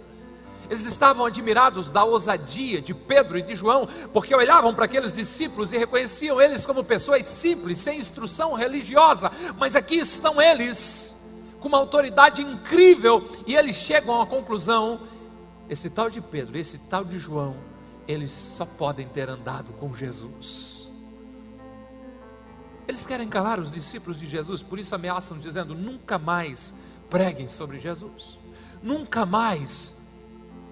Eles 0.69 0.85
estavam 0.85 1.25
admirados 1.25 1.89
da 1.89 2.03
ousadia 2.03 2.81
de 2.81 2.93
Pedro 2.93 3.37
e 3.37 3.41
de 3.41 3.55
João, 3.55 3.87
porque 4.11 4.35
olhavam 4.35 4.73
para 4.73 4.85
aqueles 4.85 5.13
discípulos 5.13 5.71
e 5.71 5.77
reconheciam 5.77 6.41
eles 6.41 6.65
como 6.65 6.83
pessoas 6.83 7.25
simples, 7.25 7.77
sem 7.77 7.99
instrução 7.99 8.53
religiosa, 8.53 9.31
mas 9.57 9.75
aqui 9.75 9.95
estão 9.95 10.41
eles 10.41 11.20
com 11.61 11.67
uma 11.67 11.77
autoridade 11.77 12.41
incrível, 12.41 13.23
e 13.47 13.55
eles 13.55 13.75
chegam 13.77 14.19
à 14.19 14.25
conclusão: 14.25 14.99
esse 15.69 15.89
tal 15.89 16.09
de 16.09 16.19
Pedro, 16.19 16.57
esse 16.57 16.77
tal 16.77 17.05
de 17.05 17.17
João, 17.17 17.55
eles 18.07 18.31
só 18.31 18.65
podem 18.65 19.07
ter 19.07 19.29
andado 19.29 19.71
com 19.73 19.95
Jesus. 19.95 20.91
Eles 22.87 23.05
querem 23.05 23.29
calar 23.29 23.59
os 23.59 23.71
discípulos 23.71 24.19
de 24.19 24.27
Jesus, 24.27 24.61
por 24.61 24.79
isso 24.79 24.93
ameaçam, 24.93 25.37
dizendo: 25.37 25.75
nunca 25.75 26.17
mais 26.17 26.73
preguem 27.09 27.47
sobre 27.47 27.79
Jesus, 27.79 28.39
nunca 28.81 29.25
mais 29.25 29.93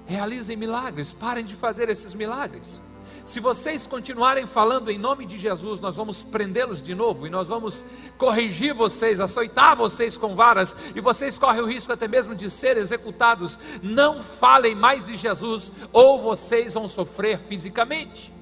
realizem 0.07 0.57
milagres, 0.57 1.13
parem 1.13 1.45
de 1.45 1.55
fazer 1.55 1.87
esses 1.87 2.15
milagres. 2.15 2.81
Se 3.29 3.39
vocês 3.39 3.85
continuarem 3.85 4.47
falando 4.47 4.89
em 4.89 4.97
nome 4.97 5.23
de 5.23 5.37
Jesus, 5.37 5.79
nós 5.79 5.95
vamos 5.95 6.23
prendê-los 6.23 6.81
de 6.81 6.95
novo 6.95 7.27
e 7.27 7.29
nós 7.29 7.47
vamos 7.47 7.85
corrigir 8.17 8.73
vocês, 8.73 9.19
açoitar 9.19 9.75
vocês 9.75 10.17
com 10.17 10.35
varas 10.35 10.75
e 10.95 10.99
vocês 10.99 11.37
correm 11.37 11.61
o 11.61 11.67
risco 11.67 11.93
até 11.93 12.07
mesmo 12.07 12.33
de 12.33 12.49
ser 12.49 12.75
executados. 12.75 13.59
Não 13.83 14.23
falem 14.23 14.73
mais 14.73 15.05
de 15.05 15.15
Jesus 15.15 15.71
ou 15.93 16.19
vocês 16.19 16.73
vão 16.73 16.87
sofrer 16.87 17.37
fisicamente. 17.37 18.33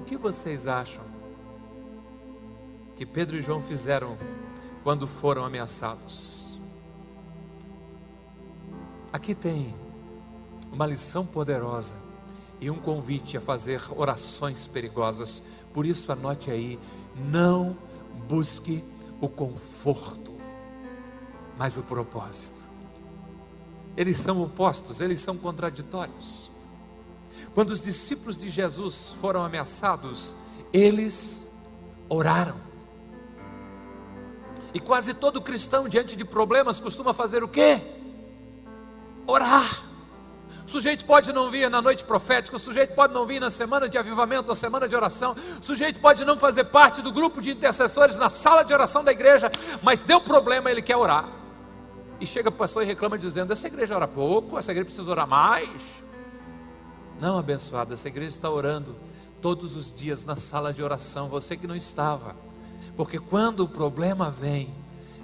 O 0.00 0.04
que 0.04 0.16
vocês 0.16 0.66
acham 0.66 1.04
que 2.96 3.04
Pedro 3.04 3.36
e 3.36 3.42
João 3.42 3.60
fizeram 3.60 4.16
quando 4.82 5.06
foram 5.06 5.44
ameaçados? 5.44 6.56
Aqui 9.12 9.34
tem 9.34 9.74
uma 10.72 10.86
lição 10.86 11.26
poderosa 11.26 12.05
e 12.60 12.70
um 12.70 12.76
convite 12.78 13.36
a 13.36 13.40
fazer 13.40 13.82
orações 13.94 14.66
perigosas. 14.66 15.42
Por 15.72 15.84
isso, 15.86 16.10
anote 16.10 16.50
aí: 16.50 16.78
não 17.30 17.76
busque 18.28 18.82
o 19.20 19.28
conforto, 19.28 20.34
mas 21.58 21.76
o 21.76 21.82
propósito. 21.82 22.66
Eles 23.96 24.18
são 24.18 24.42
opostos, 24.42 25.00
eles 25.00 25.20
são 25.20 25.36
contraditórios. 25.36 26.50
Quando 27.54 27.70
os 27.70 27.80
discípulos 27.80 28.36
de 28.36 28.50
Jesus 28.50 29.16
foram 29.18 29.42
ameaçados, 29.42 30.36
eles 30.72 31.50
oraram. 32.08 32.56
E 34.74 34.80
quase 34.80 35.14
todo 35.14 35.40
cristão, 35.40 35.88
diante 35.88 36.14
de 36.16 36.24
problemas, 36.24 36.78
costuma 36.78 37.14
fazer 37.14 37.42
o 37.42 37.48
quê? 37.48 37.80
Orar. 39.26 39.85
O 40.66 40.68
sujeito 40.68 41.04
pode 41.04 41.32
não 41.32 41.48
vir 41.48 41.70
na 41.70 41.80
noite 41.80 42.02
profética, 42.02 42.56
o 42.56 42.58
sujeito 42.58 42.92
pode 42.92 43.14
não 43.14 43.24
vir 43.24 43.40
na 43.40 43.50
semana 43.50 43.88
de 43.88 43.96
avivamento, 43.96 44.50
a 44.50 44.56
semana 44.56 44.88
de 44.88 44.96
oração, 44.96 45.36
o 45.60 45.64
sujeito 45.64 46.00
pode 46.00 46.24
não 46.24 46.36
fazer 46.36 46.64
parte 46.64 47.00
do 47.00 47.12
grupo 47.12 47.40
de 47.40 47.52
intercessores 47.52 48.18
na 48.18 48.28
sala 48.28 48.64
de 48.64 48.74
oração 48.74 49.04
da 49.04 49.12
igreja, 49.12 49.50
mas 49.80 50.02
deu 50.02 50.20
problema, 50.20 50.68
ele 50.68 50.82
quer 50.82 50.96
orar. 50.96 51.28
E 52.20 52.26
chega 52.26 52.50
para 52.50 52.56
o 52.56 52.58
pastor 52.58 52.82
e 52.82 52.86
reclama 52.86 53.16
dizendo: 53.16 53.52
essa 53.52 53.68
igreja 53.68 53.94
ora 53.94 54.08
pouco, 54.08 54.58
essa 54.58 54.72
igreja 54.72 54.86
precisa 54.86 55.08
orar 55.08 55.28
mais. 55.28 55.70
Não, 57.20 57.38
abençoado, 57.38 57.94
essa 57.94 58.08
igreja 58.08 58.30
está 58.30 58.50
orando 58.50 58.96
todos 59.40 59.76
os 59.76 59.94
dias 59.94 60.24
na 60.24 60.34
sala 60.34 60.72
de 60.72 60.82
oração, 60.82 61.28
você 61.28 61.56
que 61.56 61.66
não 61.66 61.76
estava. 61.76 62.34
Porque 62.96 63.20
quando 63.20 63.60
o 63.60 63.68
problema 63.68 64.30
vem, 64.30 64.74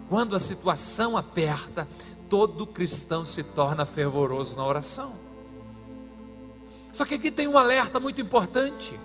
quando 0.08 0.36
a 0.36 0.40
situação 0.40 1.16
aperta, 1.16 1.88
todo 2.28 2.66
cristão 2.66 3.24
se 3.24 3.42
torna 3.42 3.84
fervoroso 3.84 4.56
na 4.56 4.64
oração. 4.64 5.21
Só 6.92 7.04
que 7.04 7.14
aqui 7.14 7.30
tem 7.30 7.48
um 7.48 7.56
alerta 7.56 7.98
muito 7.98 8.20
importante. 8.20 8.98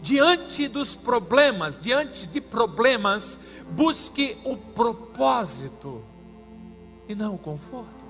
Diante 0.00 0.68
dos 0.68 0.94
problemas, 0.94 1.76
diante 1.76 2.26
de 2.26 2.40
problemas, 2.40 3.38
busque 3.70 4.38
o 4.44 4.56
propósito 4.56 6.02
e 7.08 7.14
não 7.14 7.34
o 7.34 7.38
conforto. 7.38 8.04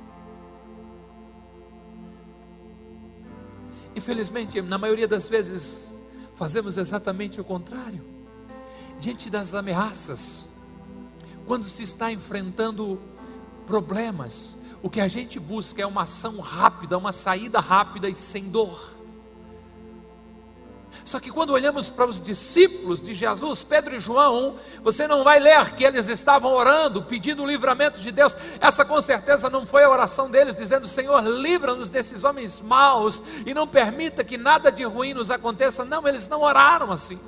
Infelizmente, 3.96 4.60
na 4.60 4.76
maioria 4.76 5.06
das 5.06 5.28
vezes, 5.28 5.92
fazemos 6.34 6.76
exatamente 6.76 7.40
o 7.40 7.44
contrário. 7.44 8.02
Diante 9.00 9.30
das 9.30 9.54
ameaças, 9.54 10.46
quando 11.46 11.64
se 11.64 11.82
está 11.82 12.10
enfrentando 12.10 13.00
problemas, 13.66 14.56
o 14.84 14.90
que 14.90 15.00
a 15.00 15.08
gente 15.08 15.40
busca 15.40 15.80
é 15.80 15.86
uma 15.86 16.02
ação 16.02 16.38
rápida, 16.40 16.98
uma 16.98 17.10
saída 17.10 17.58
rápida 17.58 18.06
e 18.06 18.14
sem 18.14 18.50
dor. 18.50 18.90
Só 21.02 21.18
que 21.18 21.30
quando 21.30 21.54
olhamos 21.54 21.88
para 21.88 22.04
os 22.04 22.20
discípulos 22.20 23.00
de 23.00 23.14
Jesus, 23.14 23.62
Pedro 23.62 23.96
e 23.96 23.98
João, 23.98 24.56
você 24.82 25.08
não 25.08 25.24
vai 25.24 25.40
ler 25.40 25.72
que 25.72 25.84
eles 25.84 26.08
estavam 26.08 26.52
orando, 26.52 27.02
pedindo 27.02 27.42
o 27.42 27.46
livramento 27.46 27.98
de 27.98 28.12
Deus. 28.12 28.36
Essa 28.60 28.84
com 28.84 29.00
certeza 29.00 29.48
não 29.48 29.64
foi 29.64 29.84
a 29.84 29.88
oração 29.88 30.30
deles, 30.30 30.54
dizendo: 30.54 30.86
Senhor, 30.86 31.18
livra-nos 31.22 31.88
desses 31.88 32.22
homens 32.22 32.60
maus 32.60 33.22
e 33.46 33.54
não 33.54 33.66
permita 33.66 34.22
que 34.22 34.36
nada 34.36 34.70
de 34.70 34.84
ruim 34.84 35.14
nos 35.14 35.30
aconteça. 35.30 35.82
Não, 35.82 36.06
eles 36.06 36.28
não 36.28 36.42
oraram 36.42 36.92
assim. 36.92 37.18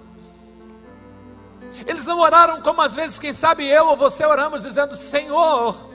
Eles 1.86 2.04
não 2.04 2.18
oraram 2.18 2.60
como 2.60 2.82
às 2.82 2.94
vezes, 2.94 3.18
quem 3.18 3.32
sabe 3.32 3.66
eu 3.66 3.86
ou 3.86 3.96
você 3.96 4.26
oramos, 4.26 4.62
dizendo: 4.62 4.94
Senhor, 4.94 5.86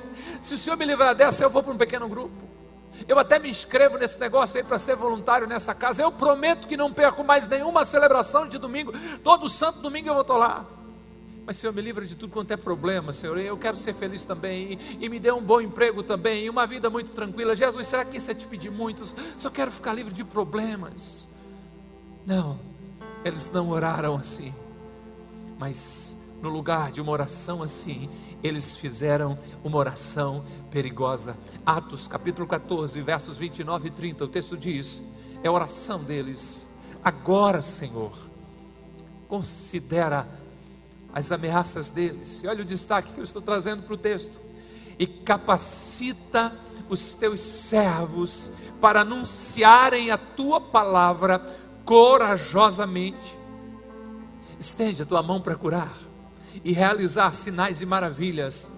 se 0.42 0.56
o 0.56 0.58
Senhor 0.58 0.76
me 0.76 0.86
livrar 0.86 1.16
dessa, 1.16 1.44
eu 1.44 1.50
vou 1.50 1.62
para 1.62 1.74
um 1.74 1.78
pequeno 1.78 2.08
grupo. 2.08 2.52
Eu 3.08 3.18
até 3.18 3.40
me 3.40 3.50
inscrevo 3.50 3.98
nesse 3.98 4.20
negócio 4.20 4.58
aí 4.58 4.64
para 4.64 4.78
ser 4.78 4.96
voluntário 4.96 5.48
nessa 5.48 5.74
casa. 5.74 6.02
Eu 6.02 6.12
prometo 6.12 6.68
que 6.68 6.78
não 6.78 6.92
perco 6.92 7.24
mais 7.24 7.48
nenhuma 7.48 7.86
celebração 7.86 8.48
de 8.48 8.58
domingo. 8.58 8.92
Todo 9.24 9.48
santo 9.50 9.80
domingo 9.80 10.10
eu 10.10 10.14
vou 10.14 10.22
estar 10.22 10.38
lá. 10.38 10.66
Mas, 11.46 11.58
Senhor, 11.58 11.74
me 11.74 11.82
livra 11.82 12.06
de 12.06 12.16
tudo 12.16 12.32
quanto 12.32 12.52
é 12.52 12.58
problema, 12.58 13.12
Senhor. 13.12 13.38
Eu 13.40 13.58
quero 13.58 13.76
ser 13.76 13.94
feliz 13.94 14.24
também. 14.24 14.80
E, 15.00 15.06
e, 15.06 15.10
me 15.10 15.20
dê 15.20 15.32
um 15.32 15.42
bom 15.42 15.60
emprego 15.60 16.04
também. 16.04 16.46
E 16.46 16.50
uma 16.50 16.68
vida 16.68 16.90
muito 16.90 17.12
tranquila. 17.14 17.56
Jesus, 17.56 17.88
será 17.88 18.06
que 18.06 18.18
isso 18.18 18.30
é 18.30 18.34
te 18.34 18.46
pedir 18.46 18.70
muito? 18.70 19.04
Só 19.38 19.50
quero 19.50 19.72
ficar 19.72 19.94
livre 19.94 20.14
de 20.14 20.24
problemas. 20.24 21.28
Não, 22.26 22.60
eles 23.26 23.50
não 23.50 23.70
oraram 23.70 24.16
assim. 24.16 24.54
Mas 25.58 26.16
no 26.42 26.50
lugar 26.50 26.92
de 26.92 27.02
uma 27.02 27.12
oração 27.12 27.62
assim, 27.62 28.10
eles 28.44 28.76
fizeram 28.76 29.38
uma 29.64 29.78
oração 29.78 30.44
perigosa. 30.70 31.38
Atos 31.66 32.08
capítulo 32.08 32.48
14, 32.48 33.00
versos 33.02 33.38
29 33.38 33.88
e 33.88 33.92
30, 33.92 34.26
o 34.26 34.28
texto 34.28 34.58
diz: 34.58 35.02
é 35.44 35.48
a 35.48 35.52
oração 35.52 36.04
deles. 36.04 36.68
Agora, 37.04 37.62
Senhor, 37.62 38.12
considera 39.28 40.28
as 41.14 41.32
ameaças 41.32 41.90
deles. 41.90 42.42
E 42.44 42.48
olha 42.48 42.62
o 42.62 42.66
destaque 42.66 43.14
que 43.14 43.20
eu 43.20 43.24
estou 43.24 43.42
trazendo 43.42 43.84
para 43.84 43.94
o 43.94 43.98
texto. 43.98 44.40
E 44.98 45.08
capacita 45.08 46.54
os 46.90 47.14
teus 47.16 47.42
servos 47.42 48.52
para 48.80 49.02
anunciarem 49.02 50.12
a 50.12 50.18
tua 50.18 50.60
palavra 50.62 51.40
corajosamente. 51.86 53.38
Estende 54.60 55.02
a 55.02 55.06
tua 55.06 55.24
mão 55.24 55.42
para 55.42 55.56
curar 55.56 56.11
e 56.64 56.72
realizar 56.72 57.32
sinais 57.32 57.82
e 57.82 57.86
maravilhas 57.86 58.72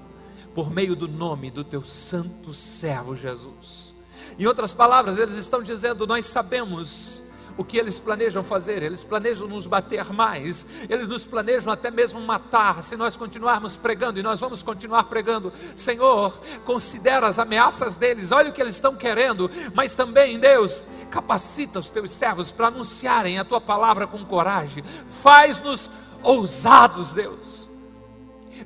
por 0.53 0.71
meio 0.71 0.95
do 0.95 1.07
nome 1.07 1.49
do 1.49 1.63
teu 1.63 1.83
santo 1.83 2.53
servo 2.53 3.15
Jesus. 3.15 3.93
Em 4.37 4.45
outras 4.45 4.73
palavras, 4.73 5.17
eles 5.17 5.35
estão 5.35 5.61
dizendo: 5.61 6.07
Nós 6.07 6.25
sabemos 6.25 7.23
o 7.57 7.63
que 7.63 7.77
eles 7.77 7.99
planejam 7.99 8.43
fazer, 8.43 8.81
eles 8.81 9.03
planejam 9.03 9.47
nos 9.47 9.67
bater 9.67 10.11
mais, 10.11 10.65
eles 10.89 11.07
nos 11.07 11.23
planejam 11.23 11.71
até 11.71 11.91
mesmo 11.91 12.19
matar, 12.19 12.81
se 12.81 12.95
nós 12.95 13.15
continuarmos 13.15 13.77
pregando, 13.77 14.19
e 14.19 14.23
nós 14.23 14.39
vamos 14.39 14.63
continuar 14.63 15.03
pregando. 15.05 15.53
Senhor, 15.75 16.39
considera 16.65 17.27
as 17.27 17.39
ameaças 17.39 17.95
deles, 17.95 18.31
olha 18.31 18.49
o 18.49 18.53
que 18.53 18.61
eles 18.61 18.75
estão 18.75 18.95
querendo, 18.95 19.49
mas 19.73 19.93
também, 19.93 20.39
Deus, 20.39 20.87
capacita 21.11 21.79
os 21.79 21.89
teus 21.89 22.11
servos 22.11 22.51
para 22.51 22.67
anunciarem 22.67 23.37
a 23.37 23.45
tua 23.45 23.61
palavra 23.61 24.07
com 24.07 24.25
coragem, 24.25 24.83
faz-nos 25.05 25.91
ousados, 26.23 27.13
Deus. 27.13 27.69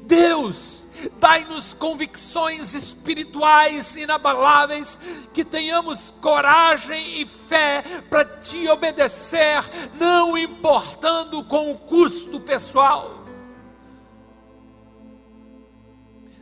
Deus, 0.02 0.88
dai-nos 1.20 1.74
convicções 1.74 2.74
espirituais 2.74 3.96
inabaláveis, 3.96 5.00
que 5.34 5.44
tenhamos 5.44 6.12
coragem 6.22 7.22
e 7.22 7.26
fé 7.26 7.84
para 8.10 8.24
te 8.26 8.68
obedecer, 8.70 9.64
não 10.00 10.38
importando 10.38 11.44
com 11.44 11.72
o 11.72 11.78
custo 11.78 12.40
pessoal. 12.40 13.26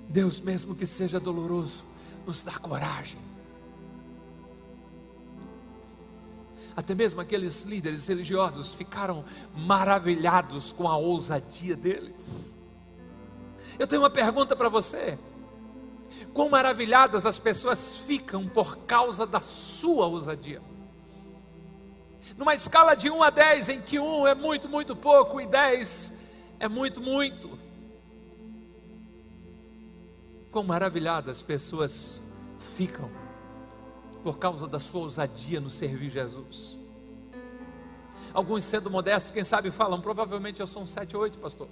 Deus, 0.07 0.39
mesmo 0.39 0.75
que 0.75 0.86
seja 0.86 1.19
doloroso, 1.19 1.84
nos 2.25 2.41
dá 2.41 2.53
coragem. 2.53 3.25
Até 6.75 6.94
mesmo 6.94 7.22
aqueles 7.22 7.63
líderes 7.63 8.05
religiosos 8.08 8.74
ficaram 8.74 9.24
maravilhados 9.55 10.74
com 10.74 10.88
a 10.88 10.98
ousadia 10.98 11.75
deles. 11.75 12.53
Eu 13.79 13.88
tenho 13.88 14.01
uma 14.01 14.10
pergunta 14.10 14.55
para 14.55 14.67
você. 14.67 15.17
Quão 16.34 16.50
maravilhadas 16.50 17.25
as 17.25 17.39
pessoas 17.39 17.96
ficam 17.98 18.48
por 18.48 18.77
causa 18.79 19.25
da 19.25 19.39
sua 19.39 20.05
ousadia? 20.08 20.62
Numa 22.38 22.53
escala 22.53 22.94
de 22.94 23.10
1 23.10 23.24
a 23.24 23.29
10, 23.29 23.70
em 23.70 23.82
que 23.82 23.98
1 23.98 24.27
é 24.27 24.36
muito, 24.36 24.67
muito 24.67 24.96
pouco 24.96 25.39
e 25.39 25.48
10 25.48 26.13
é 26.60 26.67
muito, 26.67 27.00
muito. 27.01 27.58
Quão 30.51 30.63
maravilhadas 30.65 31.38
as 31.38 31.44
pessoas 31.44 32.22
ficam 32.75 33.10
por 34.25 34.39
causa 34.39 34.67
da 34.67 34.79
sua 34.79 35.01
ousadia 35.01 35.60
no 35.60 35.70
servir 35.70 36.10
Jesus. 36.10 36.79
Alguns 38.34 38.63
sendo 38.63 38.89
modestos, 38.89 39.32
quem 39.32 39.44
sabe 39.44 39.70
falam, 39.70 40.01
provavelmente 40.01 40.60
eu 40.60 40.65
sou 40.65 40.82
um 40.82 40.86
7 40.88 41.15
ou 41.15 41.22
8, 41.22 41.38
pastor. 41.38 41.67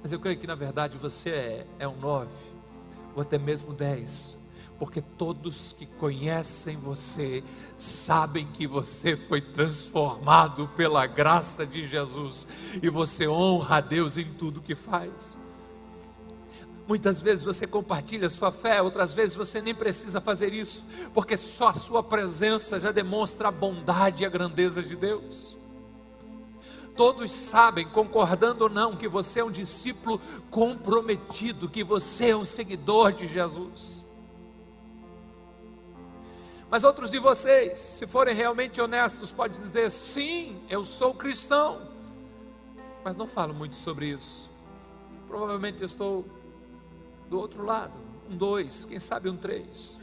Mas 0.00 0.12
eu 0.12 0.20
creio 0.20 0.38
que 0.38 0.46
na 0.46 0.54
verdade 0.54 0.96
você 0.96 1.30
é, 1.30 1.66
é 1.80 1.88
um 1.88 1.96
9, 1.96 2.28
ou 3.16 3.22
até 3.22 3.36
mesmo 3.36 3.72
10 3.74 4.44
porque 4.78 5.00
todos 5.00 5.72
que 5.72 5.86
conhecem 5.86 6.76
você 6.76 7.44
sabem 7.76 8.44
que 8.44 8.66
você 8.66 9.16
foi 9.16 9.40
transformado 9.40 10.68
pela 10.76 11.06
graça 11.06 11.64
de 11.64 11.86
Jesus 11.86 12.46
e 12.82 12.88
você 12.88 13.26
honra 13.26 13.76
a 13.76 13.80
Deus 13.80 14.18
em 14.18 14.24
tudo 14.34 14.60
que 14.60 14.74
faz. 14.74 15.38
Muitas 16.86 17.20
vezes 17.20 17.42
você 17.42 17.66
compartilha 17.66 18.28
sua 18.28 18.52
fé, 18.52 18.82
outras 18.82 19.14
vezes 19.14 19.34
você 19.34 19.60
nem 19.62 19.74
precisa 19.74 20.20
fazer 20.20 20.52
isso, 20.52 20.84
porque 21.14 21.36
só 21.36 21.68
a 21.68 21.74
sua 21.74 22.02
presença 22.02 22.78
já 22.78 22.92
demonstra 22.92 23.48
a 23.48 23.50
bondade 23.50 24.22
e 24.22 24.26
a 24.26 24.28
grandeza 24.28 24.82
de 24.82 24.94
Deus. 24.94 25.56
Todos 26.94 27.32
sabem, 27.32 27.88
concordando 27.88 28.64
ou 28.64 28.70
não, 28.70 28.94
que 28.94 29.08
você 29.08 29.40
é 29.40 29.44
um 29.44 29.50
discípulo 29.50 30.20
comprometido, 30.50 31.68
que 31.68 31.82
você 31.82 32.30
é 32.30 32.36
um 32.36 32.44
seguidor 32.44 33.12
de 33.12 33.26
Jesus. 33.26 34.04
Mas 36.70 36.84
outros 36.84 37.10
de 37.10 37.18
vocês, 37.18 37.78
se 37.78 38.06
forem 38.06 38.34
realmente 38.34 38.80
honestos, 38.80 39.32
podem 39.32 39.60
dizer: 39.60 39.90
sim, 39.90 40.60
eu 40.68 40.84
sou 40.84 41.14
cristão. 41.14 41.80
Mas 43.02 43.16
não 43.16 43.26
falo 43.26 43.54
muito 43.54 43.74
sobre 43.74 44.06
isso. 44.06 44.50
Provavelmente 45.28 45.82
estou 45.82 46.24
do 47.34 47.40
outro 47.40 47.64
lado, 47.64 47.92
um 48.30 48.36
dois, 48.36 48.84
quem 48.84 49.00
sabe 49.00 49.28
um 49.28 49.36
três. 49.36 49.98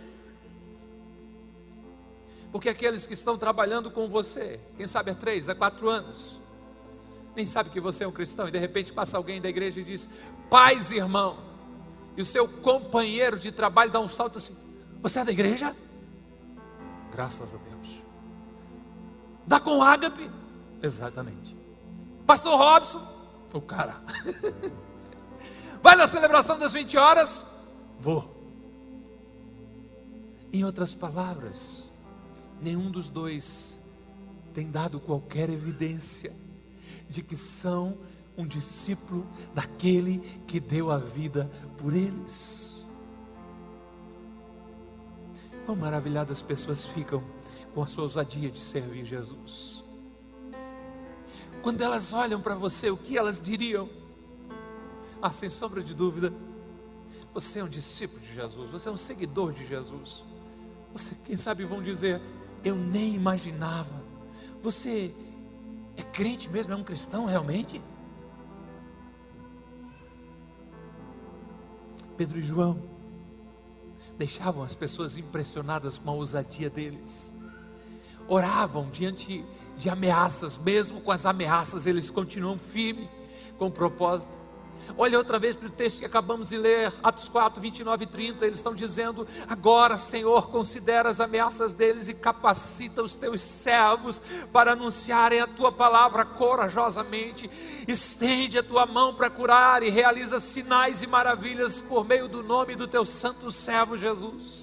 Porque 2.52 2.68
aqueles 2.68 3.08
que 3.08 3.14
estão 3.14 3.38
trabalhando 3.38 3.90
com 3.90 4.06
você, 4.10 4.60
quem 4.76 4.86
sabe 4.86 5.12
há 5.12 5.16
três, 5.16 5.48
há 5.48 5.56
quatro 5.56 5.90
anos, 5.90 6.38
nem 7.34 7.46
sabe 7.46 7.70
que 7.70 7.80
você 7.80 8.04
é 8.04 8.08
um 8.08 8.12
cristão, 8.12 8.50
e 8.50 8.52
de 8.52 8.58
repente 8.58 8.92
passa 8.92 9.16
alguém 9.16 9.40
da 9.40 9.48
igreja 9.48 9.80
e 9.80 9.84
diz: 9.86 10.10
Paz, 10.50 10.92
irmão, 10.92 11.38
e 12.18 12.22
o 12.22 12.26
seu 12.26 12.50
companheiro 12.50 13.40
de 13.40 13.50
trabalho 13.50 13.90
dá 13.90 14.02
um 14.02 14.10
salto 14.10 14.38
assim: 14.38 14.56
Você 15.02 15.22
é 15.22 15.24
da 15.24 15.32
igreja? 15.32 15.74
Graças 17.14 17.54
a 17.54 17.58
Deus. 17.58 18.04
Dá 19.48 19.58
com 19.58 19.82
ágape? 19.82 20.30
Exatamente. 20.84 21.56
Pastor 22.28 22.58
Robson? 22.58 23.08
O 23.54 23.62
cara. 23.62 24.02
Vai 25.82 25.96
na 25.96 26.08
celebração 26.08 26.60
das 26.60 26.74
20 26.74 26.98
horas? 26.98 27.48
Vou. 28.00 28.30
Em 30.54 30.64
outras 30.64 30.94
palavras, 30.94 31.90
nenhum 32.62 32.92
dos 32.92 33.10
dois 33.10 33.80
tem 34.54 34.70
dado 34.70 35.00
qualquer 35.00 35.50
evidência 35.50 36.34
de 37.10 37.22
que 37.22 37.36
são 37.36 37.98
um 38.38 38.46
discípulo 38.46 39.26
daquele 39.54 40.20
que 40.48 40.60
deu 40.60 40.92
a 40.92 40.98
vida 40.98 41.50
por 41.78 41.94
eles. 41.94 42.86
Quão 45.66 45.78
maravilhadas 45.78 46.40
as 46.40 46.42
pessoas 46.42 46.84
ficam 46.84 47.24
com 47.74 47.82
a 47.82 47.88
sua 47.88 48.04
ousadia 48.04 48.52
de 48.52 48.60
servir 48.60 49.06
Jesus. 49.06 49.84
Quando 51.62 51.82
elas 51.82 52.12
olham 52.12 52.42
para 52.42 52.56
você, 52.56 52.90
o 52.90 52.98
que 52.98 53.18
elas 53.18 53.42
diriam? 53.42 54.01
Ah, 55.22 55.32
sem 55.32 55.50
sombra 55.50 55.84
de 55.84 55.94
dúvida, 55.94 56.34
você 57.34 57.60
é 57.60 57.64
um 57.64 57.70
discípulo 57.70 58.20
de 58.22 58.34
Jesus, 58.34 58.72
você 58.72 58.90
é 58.90 58.92
um 58.92 58.98
seguidor 58.98 59.54
de 59.54 59.66
Jesus. 59.68 60.24
Você, 60.94 61.16
quem 61.26 61.38
sabe, 61.38 61.64
vão 61.64 61.82
dizer: 61.82 62.22
Eu 62.64 62.76
nem 62.76 63.14
imaginava. 63.14 64.02
Você 64.62 65.14
é 65.96 66.02
crente 66.02 66.50
mesmo, 66.50 66.74
é 66.74 66.76
um 66.76 66.84
cristão 66.84 67.26
realmente? 67.26 67.82
Pedro 72.18 72.38
e 72.38 72.42
João 72.42 72.82
deixavam 74.18 74.62
as 74.62 74.76
pessoas 74.76 75.18
impressionadas 75.18 75.98
com 75.98 76.12
a 76.12 76.14
ousadia 76.14 76.70
deles. 76.70 77.34
Oravam 78.28 78.90
diante 78.92 79.44
de 79.78 79.90
ameaças, 79.90 80.58
mesmo 80.58 81.02
com 81.02 81.12
as 81.12 81.26
ameaças, 81.26 81.88
eles 81.88 82.10
continuam 82.10 82.58
firmes 82.58 83.10
com 83.58 83.68
o 83.68 83.72
propósito. 83.72 84.38
Olha 84.98 85.18
outra 85.18 85.40
vez 85.40 85.56
para 85.56 85.68
o 85.68 85.72
texto 85.72 86.00
que 86.00 86.06
acabamos 86.06 86.50
de 86.50 86.58
ler, 86.58 86.94
Atos 87.02 87.28
4, 87.30 87.62
29 87.62 88.04
e 88.04 88.08
30. 88.08 88.46
Eles 88.46 88.60
estão 88.60 88.74
dizendo: 88.74 89.28
Agora, 89.48 89.98
Senhor, 89.98 90.50
considera 90.50 91.10
as 91.10 91.20
ameaças 91.20 91.72
deles 91.72 92.08
e 92.08 92.14
capacita 92.14 93.02
os 93.02 93.16
teus 93.16 93.42
servos 93.42 94.22
para 94.52 94.74
anunciarem 94.74 95.42
a 95.42 95.48
tua 95.48 95.72
palavra 95.72 96.26
corajosamente. 96.26 97.50
Estende 97.88 98.58
a 98.58 98.64
tua 98.64 98.86
mão 98.86 99.14
para 99.14 99.30
curar 99.30 99.84
e 99.84 99.90
realiza 99.90 100.40
sinais 100.40 101.02
e 101.02 101.08
maravilhas 101.08 101.80
por 101.80 102.06
meio 102.06 102.28
do 102.28 102.44
nome 102.44 102.76
do 102.76 102.88
teu 102.88 103.06
santo 103.06 103.52
servo 103.52 103.98
Jesus. 103.98 104.61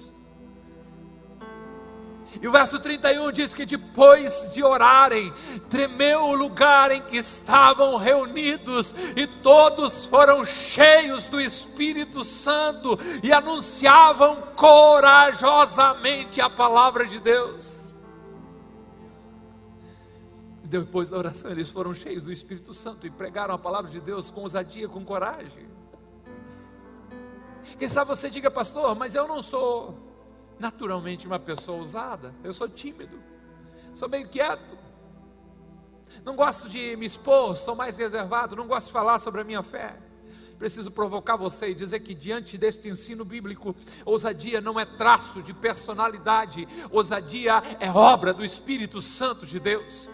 E 2.41 2.47
o 2.47 2.51
verso 2.51 2.79
31 2.79 3.31
diz 3.31 3.55
que 3.55 3.65
depois 3.65 4.51
de 4.53 4.63
orarem, 4.63 5.33
tremeu 5.69 6.25
o 6.25 6.35
lugar 6.35 6.91
em 6.91 7.01
que 7.01 7.17
estavam 7.17 7.97
reunidos, 7.97 8.93
e 9.15 9.25
todos 9.25 10.05
foram 10.05 10.45
cheios 10.45 11.25
do 11.27 11.41
Espírito 11.41 12.23
Santo 12.23 12.97
e 13.23 13.33
anunciavam 13.33 14.43
corajosamente 14.55 16.39
a 16.39 16.49
palavra 16.49 17.07
de 17.07 17.19
Deus. 17.19 17.95
Depois 20.63 21.09
da 21.09 21.17
oração, 21.17 21.49
eles 21.49 21.69
foram 21.69 21.95
cheios 21.95 22.23
do 22.23 22.31
Espírito 22.31 22.75
Santo 22.75 23.07
e 23.07 23.09
pregaram 23.09 23.55
a 23.55 23.57
palavra 23.57 23.89
de 23.89 23.99
Deus 23.99 24.29
com 24.29 24.41
ousadia, 24.41 24.87
com 24.87 25.03
coragem. 25.03 25.67
Quem 27.79 27.89
sabe 27.89 28.09
você 28.09 28.29
diga, 28.29 28.51
pastor, 28.51 28.95
mas 28.95 29.15
eu 29.15 29.27
não 29.27 29.41
sou 29.41 30.08
naturalmente 30.59 31.25
uma 31.25 31.39
pessoa 31.39 31.77
ousada. 31.77 32.33
Eu 32.43 32.53
sou 32.53 32.67
tímido, 32.67 33.17
sou 33.95 34.09
meio 34.09 34.27
quieto. 34.27 34.77
Não 36.25 36.35
gosto 36.35 36.67
de 36.67 36.95
me 36.97 37.05
expor, 37.05 37.55
sou 37.55 37.75
mais 37.75 37.97
reservado, 37.97 38.55
não 38.55 38.67
gosto 38.67 38.87
de 38.87 38.93
falar 38.93 39.19
sobre 39.19 39.41
a 39.41 39.43
minha 39.43 39.63
fé. 39.63 39.97
Preciso 40.57 40.91
provocar 40.91 41.37
você 41.37 41.69
e 41.69 41.75
dizer 41.75 42.01
que, 42.01 42.13
diante 42.13 42.57
deste 42.57 42.89
ensino 42.89 43.23
bíblico, 43.23 43.73
ousadia 44.03 44.59
não 44.59 44.77
é 44.77 44.85
traço 44.85 45.41
de 45.41 45.53
personalidade, 45.53 46.67
ousadia 46.91 47.63
é 47.79 47.89
obra 47.89 48.33
do 48.33 48.43
Espírito 48.43 49.01
Santo 49.01 49.45
de 49.45 49.59
Deus 49.59 50.09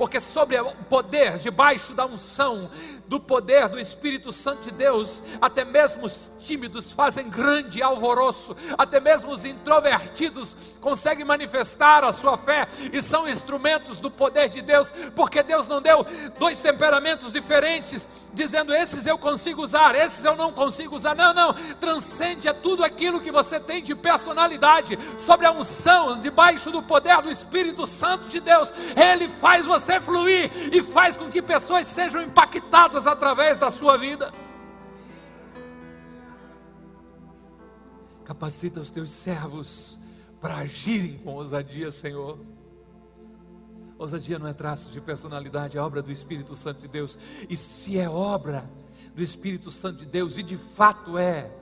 porque 0.00 0.18
sobre 0.18 0.58
o 0.58 0.74
poder, 0.88 1.36
debaixo 1.36 1.92
da 1.92 2.06
unção, 2.06 2.70
do 3.06 3.20
poder 3.20 3.68
do 3.68 3.78
Espírito 3.78 4.32
Santo 4.32 4.62
de 4.62 4.70
Deus, 4.70 5.22
até 5.42 5.62
mesmo 5.62 6.06
os 6.06 6.32
tímidos 6.40 6.90
fazem 6.90 7.28
grande 7.28 7.82
alvoroço, 7.82 8.56
até 8.78 8.98
mesmo 8.98 9.30
os 9.30 9.44
introvertidos 9.44 10.56
conseguem 10.80 11.22
manifestar 11.22 12.02
a 12.02 12.14
sua 12.14 12.38
fé 12.38 12.66
e 12.90 13.02
são 13.02 13.28
instrumentos 13.28 13.98
do 13.98 14.10
poder 14.10 14.48
de 14.48 14.62
Deus, 14.62 14.90
porque 15.14 15.42
Deus 15.42 15.68
não 15.68 15.82
deu 15.82 16.02
dois 16.38 16.62
temperamentos 16.62 17.30
diferentes, 17.30 18.08
dizendo 18.32 18.72
esses 18.72 19.06
eu 19.06 19.18
consigo 19.18 19.62
usar, 19.62 19.94
esses 19.94 20.24
eu 20.24 20.36
não 20.36 20.52
consigo 20.52 20.96
usar. 20.96 21.14
Não, 21.14 21.34
não, 21.34 21.54
transcende 21.80 22.48
a 22.48 22.54
tudo 22.54 22.84
aquilo 22.84 23.20
que 23.20 23.30
você 23.30 23.58
tem 23.58 23.82
de 23.82 23.94
personalidade, 23.94 24.98
sobre 25.18 25.46
a 25.46 25.52
unção, 25.52 26.18
debaixo 26.18 26.70
do 26.70 26.82
poder 26.82 27.20
do 27.22 27.30
Espírito 27.30 27.86
Santo 27.86 28.28
de 28.28 28.40
Deus, 28.40 28.72
Ele 28.96 29.28
faz 29.28 29.66
você 29.66 30.00
fluir 30.00 30.50
e 30.72 30.82
faz 30.82 31.16
com 31.16 31.28
que 31.28 31.42
pessoas 31.42 31.86
sejam 31.86 32.22
impactadas 32.22 33.06
através 33.06 33.58
da 33.58 33.70
sua 33.70 33.96
vida. 33.96 34.32
Capacita 38.24 38.80
os 38.80 38.90
teus 38.90 39.10
servos 39.10 39.98
para 40.40 40.56
agirem 40.56 41.18
com 41.18 41.34
ousadia, 41.34 41.90
Senhor. 41.90 42.38
Ousadia 44.00 44.38
não 44.38 44.48
é 44.48 44.52
traço 44.52 44.90
de 44.90 45.00
personalidade, 45.00 45.78
é 45.78 45.80
obra 45.80 46.02
do 46.02 46.10
Espírito 46.10 46.56
Santo 46.56 46.80
de 46.80 46.88
Deus. 46.88 47.16
E 47.48 47.56
se 47.56 47.98
é 47.98 48.08
obra 48.08 48.68
do 49.14 49.22
Espírito 49.22 49.70
Santo 49.70 49.98
de 49.98 50.06
Deus, 50.06 50.38
e 50.38 50.42
de 50.42 50.56
fato 50.56 51.16
é, 51.16 51.52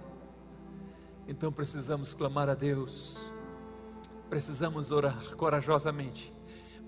então 1.27 1.53
precisamos 1.53 2.15
clamar 2.15 2.49
a 2.49 2.55
Deus, 2.55 3.31
precisamos 4.31 4.91
orar 4.91 5.37
corajosamente 5.37 6.33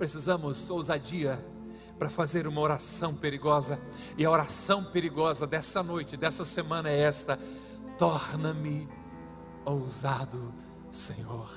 precisamos 0.00 0.70
ousadia 0.70 1.38
para 1.98 2.08
fazer 2.08 2.46
uma 2.46 2.62
oração 2.62 3.14
perigosa. 3.14 3.78
E 4.16 4.24
a 4.24 4.30
oração 4.30 4.82
perigosa 4.82 5.46
dessa 5.46 5.82
noite, 5.82 6.16
dessa 6.16 6.42
semana 6.42 6.88
é 6.88 7.00
esta: 7.00 7.38
torna-me 7.98 8.88
ousado, 9.62 10.54
Senhor. 10.90 11.50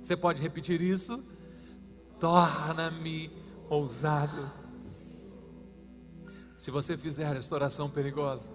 Você 0.00 0.16
pode 0.16 0.40
repetir 0.40 0.80
isso? 0.80 1.24
Torna-me 2.18 3.30
ousado. 3.68 4.50
Se 6.56 6.70
você 6.70 6.96
fizer 6.96 7.36
esta 7.36 7.54
oração 7.54 7.88
perigosa, 7.88 8.50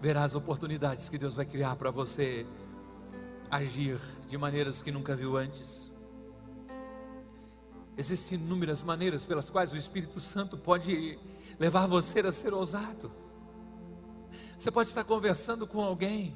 verá 0.00 0.24
as 0.24 0.34
oportunidades 0.34 1.08
que 1.08 1.18
Deus 1.18 1.34
vai 1.34 1.44
criar 1.44 1.76
para 1.76 1.90
você 1.90 2.46
agir 3.50 4.00
de 4.26 4.38
maneiras 4.38 4.80
que 4.80 4.90
nunca 4.90 5.14
viu 5.14 5.36
antes. 5.36 5.92
Existem 7.96 8.38
inúmeras 8.38 8.82
maneiras 8.82 9.24
pelas 9.24 9.50
quais 9.50 9.72
o 9.72 9.76
Espírito 9.76 10.18
Santo 10.20 10.58
pode 10.58 11.18
levar 11.58 11.86
você 11.86 12.20
a 12.20 12.32
ser 12.32 12.52
ousado. 12.52 13.12
Você 14.58 14.70
pode 14.70 14.88
estar 14.88 15.04
conversando 15.04 15.66
com 15.66 15.80
alguém 15.82 16.34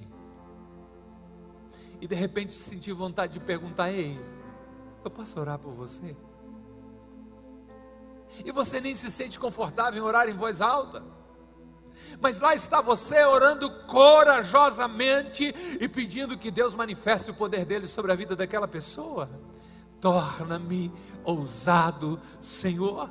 e 2.01 2.07
de 2.07 2.15
repente 2.15 2.53
sentir 2.55 2.93
vontade 2.93 3.35
de 3.35 3.41
perguntar: 3.41 3.91
Ei, 3.91 4.19
eu 5.05 5.11
posso 5.11 5.39
orar 5.41 5.59
por 5.59 5.73
você? 5.73 6.17
E 8.45 8.53
você 8.53 8.81
nem 8.81 8.95
se 8.95 9.11
sente 9.11 9.39
confortável 9.39 10.03
em 10.03 10.05
orar 10.05 10.29
em 10.29 10.35
voz 10.35 10.61
alta. 10.61 11.03
Mas 12.21 12.41
lá 12.41 12.55
está 12.55 12.81
você 12.81 13.25
orando 13.25 13.71
corajosamente 13.87 15.55
e 15.81 15.89
pedindo 15.89 16.39
que 16.39 16.51
Deus 16.51 16.75
manifeste 16.75 17.31
o 17.31 17.35
poder 17.35 17.65
dele 17.65 17.87
sobre 17.87 18.13
a 18.13 18.15
vida 18.15 18.37
daquela 18.37 18.69
pessoa. 18.69 19.29
Torna-me 20.01 20.93
ousado, 21.25 22.21
Senhor. 22.41 23.11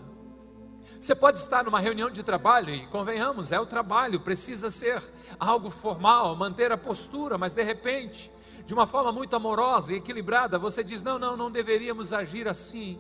Você 1.00 1.14
pode 1.14 1.38
estar 1.38 1.64
numa 1.64 1.80
reunião 1.80 2.10
de 2.10 2.24
trabalho 2.24 2.74
e 2.74 2.88
convenhamos, 2.88 3.52
é 3.52 3.60
o 3.60 3.66
trabalho, 3.66 4.20
precisa 4.20 4.72
ser 4.72 5.02
algo 5.40 5.70
formal, 5.70 6.36
manter 6.36 6.72
a 6.72 6.78
postura, 6.78 7.38
mas 7.38 7.54
de 7.54 7.62
repente, 7.62 8.32
de 8.68 8.74
uma 8.74 8.86
forma 8.86 9.14
muito 9.14 9.34
amorosa 9.34 9.94
e 9.94 9.96
equilibrada, 9.96 10.60
você 10.60 10.84
diz: 10.84 11.02
não, 11.02 11.18
não, 11.18 11.38
não 11.38 11.50
deveríamos 11.50 12.12
agir 12.12 12.50
assim. 12.50 13.00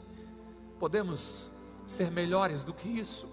Podemos 0.80 1.51
ser 1.86 2.10
melhores 2.10 2.63
do 2.63 2.73
que 2.73 2.88
isso. 2.88 3.30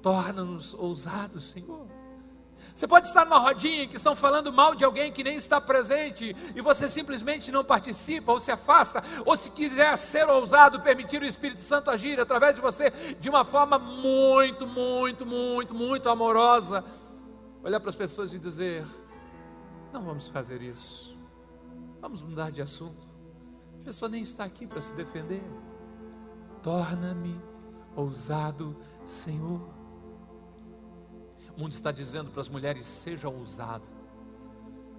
Torna-nos 0.00 0.72
ousados, 0.72 1.50
Senhor. 1.50 1.86
Você 2.74 2.88
pode 2.88 3.06
estar 3.06 3.26
numa 3.26 3.38
rodinha 3.38 3.86
que 3.86 3.96
estão 3.96 4.16
falando 4.16 4.50
mal 4.50 4.74
de 4.74 4.84
alguém 4.84 5.12
que 5.12 5.22
nem 5.22 5.36
está 5.36 5.60
presente 5.60 6.34
e 6.56 6.60
você 6.62 6.88
simplesmente 6.88 7.52
não 7.52 7.62
participa 7.62 8.32
ou 8.32 8.40
se 8.40 8.50
afasta, 8.50 9.04
ou 9.26 9.36
se 9.36 9.50
quiser 9.50 9.96
ser 9.98 10.26
ousado, 10.28 10.80
permitir 10.80 11.20
o 11.20 11.26
Espírito 11.26 11.60
Santo 11.60 11.90
agir 11.90 12.18
através 12.18 12.54
de 12.54 12.62
você 12.62 12.90
de 13.20 13.28
uma 13.28 13.44
forma 13.44 13.78
muito, 13.78 14.66
muito, 14.66 15.26
muito, 15.26 15.74
muito 15.74 16.08
amorosa. 16.08 16.82
Olhar 17.62 17.80
para 17.80 17.90
as 17.90 17.96
pessoas 17.96 18.32
e 18.32 18.38
dizer: 18.38 18.82
Não 19.92 20.00
vamos 20.00 20.28
fazer 20.28 20.62
isso, 20.62 21.07
vamos 22.00 22.22
mudar 22.22 22.50
de 22.50 22.62
assunto. 22.62 23.06
A 23.80 23.84
pessoa 23.84 24.08
nem 24.08 24.22
está 24.22 24.44
aqui 24.44 24.66
para 24.66 24.80
se 24.80 24.94
defender. 24.94 25.42
Torna-me 26.62 27.40
ousado, 27.94 28.76
Senhor. 29.04 29.60
O 31.56 31.60
mundo 31.60 31.72
está 31.72 31.90
dizendo 31.90 32.30
para 32.30 32.40
as 32.40 32.48
mulheres: 32.48 32.86
seja 32.86 33.28
ousado, 33.28 33.88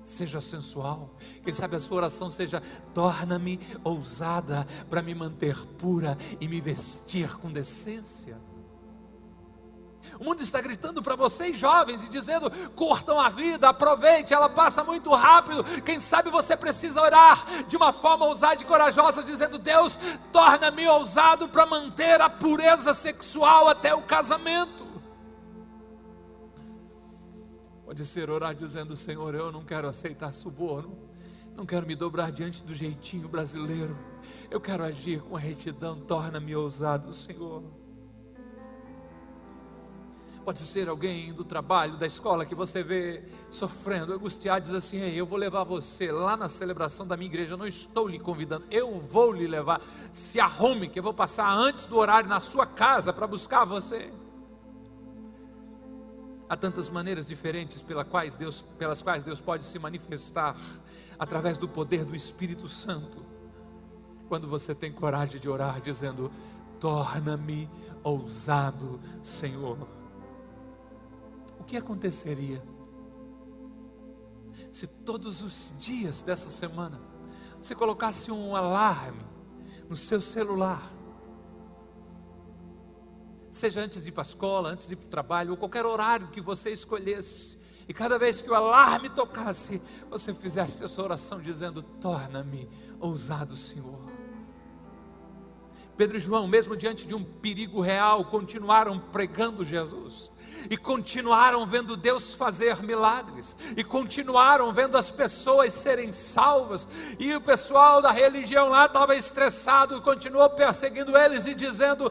seja 0.03 0.41
sensual. 0.41 1.15
Quem 1.43 1.53
sabe 1.53 1.75
a 1.75 1.79
sua 1.79 1.97
oração 1.97 2.29
seja: 2.29 2.61
torna-me 2.93 3.59
ousada 3.83 4.65
para 4.89 5.01
me 5.01 5.13
manter 5.13 5.55
pura 5.77 6.17
e 6.39 6.47
me 6.47 6.59
vestir 6.59 7.37
com 7.37 7.51
decência. 7.51 8.48
O 10.19 10.23
mundo 10.25 10.41
está 10.41 10.59
gritando 10.59 11.01
para 11.01 11.15
vocês 11.15 11.57
jovens 11.57 12.03
e 12.03 12.09
dizendo: 12.09 12.51
curtam 12.75 13.17
a 13.17 13.29
vida, 13.29 13.69
aproveite, 13.69 14.33
ela 14.33 14.49
passa 14.49 14.83
muito 14.83 15.09
rápido. 15.11 15.63
Quem 15.81 15.97
sabe 15.97 16.29
você 16.29 16.57
precisa 16.57 17.01
orar 17.01 17.63
de 17.67 17.77
uma 17.77 17.93
forma 17.93 18.25
ousada 18.25 18.61
e 18.61 18.65
corajosa, 18.65 19.23
dizendo: 19.23 19.57
Deus, 19.57 19.97
torna-me 20.33 20.85
ousado 20.89 21.47
para 21.47 21.65
manter 21.65 22.19
a 22.19 22.29
pureza 22.29 22.93
sexual 22.93 23.69
até 23.69 23.95
o 23.95 24.01
casamento. 24.01 24.85
Pode 27.85 28.05
ser 28.05 28.29
orar 28.29 28.53
dizendo: 28.53 28.97
Senhor, 28.97 29.33
eu 29.33 29.53
não 29.53 29.63
quero 29.63 29.87
aceitar 29.87 30.33
suborno, 30.33 30.99
não 31.55 31.65
quero 31.65 31.87
me 31.87 31.95
dobrar 31.95 32.29
diante 32.29 32.61
do 32.61 32.75
jeitinho 32.75 33.29
brasileiro, 33.29 33.97
eu 34.51 34.59
quero 34.59 34.83
agir 34.83 35.21
com 35.21 35.35
retidão, 35.35 35.97
torna-me 36.01 36.53
ousado, 36.57 37.13
Senhor. 37.13 37.78
Pode 40.43 40.59
ser 40.59 40.89
alguém 40.89 41.33
do 41.33 41.43
trabalho, 41.43 41.97
da 41.97 42.07
escola 42.07 42.45
que 42.45 42.55
você 42.55 42.81
vê 42.81 43.23
sofrendo, 43.51 44.13
angustiado, 44.13 44.61
diz 44.61 44.73
assim: 44.73 44.99
Ei, 44.99 45.19
eu 45.19 45.25
vou 45.25 45.37
levar 45.37 45.63
você 45.63 46.11
lá 46.11 46.35
na 46.35 46.47
celebração 46.47 47.05
da 47.05 47.15
minha 47.15 47.29
igreja. 47.29 47.53
Eu 47.53 47.57
não 47.57 47.67
estou 47.67 48.07
lhe 48.07 48.17
convidando, 48.17 48.65
eu 48.71 48.99
vou 48.99 49.31
lhe 49.31 49.47
levar. 49.47 49.81
Se 50.11 50.39
arrume, 50.39 50.87
que 50.87 50.97
eu 50.97 51.03
vou 51.03 51.13
passar 51.13 51.51
antes 51.51 51.85
do 51.85 51.97
horário 51.97 52.29
na 52.29 52.39
sua 52.39 52.65
casa 52.65 53.13
para 53.13 53.27
buscar 53.27 53.65
você. 53.65 54.11
Há 56.47 56.57
tantas 56.57 56.89
maneiras 56.89 57.27
diferentes 57.27 57.83
pelas 57.83 58.07
quais, 58.07 58.35
Deus, 58.35 58.63
pelas 58.77 59.03
quais 59.03 59.21
Deus 59.21 59.39
pode 59.39 59.63
se 59.63 59.77
manifestar 59.77 60.57
através 61.19 61.59
do 61.59 61.67
poder 61.67 62.03
do 62.03 62.15
Espírito 62.15 62.67
Santo. 62.67 63.23
Quando 64.27 64.47
você 64.47 64.73
tem 64.73 64.91
coragem 64.91 65.39
de 65.39 65.47
orar, 65.47 65.79
dizendo: 65.79 66.31
Torna-me 66.79 67.69
ousado, 68.03 68.99
Senhor. 69.21 69.98
Que 71.69 71.77
aconteceria 71.77 72.61
se 74.71 74.87
todos 74.87 75.41
os 75.41 75.75
dias 75.79 76.23
dessa 76.23 76.49
semana 76.49 76.99
você 77.61 77.75
colocasse 77.75 78.31
um 78.31 78.55
alarme 78.55 79.23
no 79.87 79.95
seu 79.95 80.19
celular? 80.19 80.81
seja 83.51 83.81
antes 83.81 84.03
de 84.03 84.09
ir 84.09 84.11
para 84.11 84.21
a 84.21 84.23
escola, 84.23 84.69
antes 84.69 84.87
de 84.87 84.93
ir 84.93 84.95
para 84.95 85.07
o 85.07 85.09
trabalho, 85.09 85.51
ou 85.51 85.57
qualquer 85.57 85.85
horário 85.85 86.27
que 86.29 86.41
você 86.41 86.71
escolhesse, 86.71 87.57
e 87.87 87.93
cada 87.93 88.19
vez 88.19 88.41
que 88.41 88.49
o 88.49 88.55
alarme 88.55 89.09
tocasse, 89.09 89.81
você 90.09 90.33
fizesse 90.33 90.83
essa 90.83 91.01
oração 91.01 91.41
dizendo: 91.41 91.81
Torna-me 91.81 92.69
ousado, 92.99 93.55
Senhor. 93.55 94.08
Pedro 95.99 96.15
e 96.15 96.19
João, 96.21 96.47
mesmo 96.47 96.77
diante 96.77 97.05
de 97.05 97.13
um 97.13 97.21
perigo 97.21 97.81
real, 97.81 98.23
continuaram 98.23 98.97
pregando 98.97 99.65
Jesus 99.65 100.31
e 100.69 100.77
continuaram 100.77 101.65
vendo 101.65 101.97
Deus 101.97 102.33
fazer 102.33 102.81
milagres, 102.81 103.57
e 103.75 103.83
continuaram 103.83 104.71
vendo 104.71 104.97
as 104.97 105.11
pessoas 105.11 105.73
serem 105.73 106.13
salvas, 106.13 106.87
e 107.19 107.35
o 107.35 107.41
pessoal 107.41 108.01
da 108.01 108.11
religião 108.11 108.69
lá 108.69 108.85
estava 108.85 109.13
estressado 109.13 109.97
e 109.97 110.01
continuou 110.01 110.49
perseguindo 110.49 111.17
eles 111.17 111.47
e 111.47 111.53
dizendo: 111.53 112.09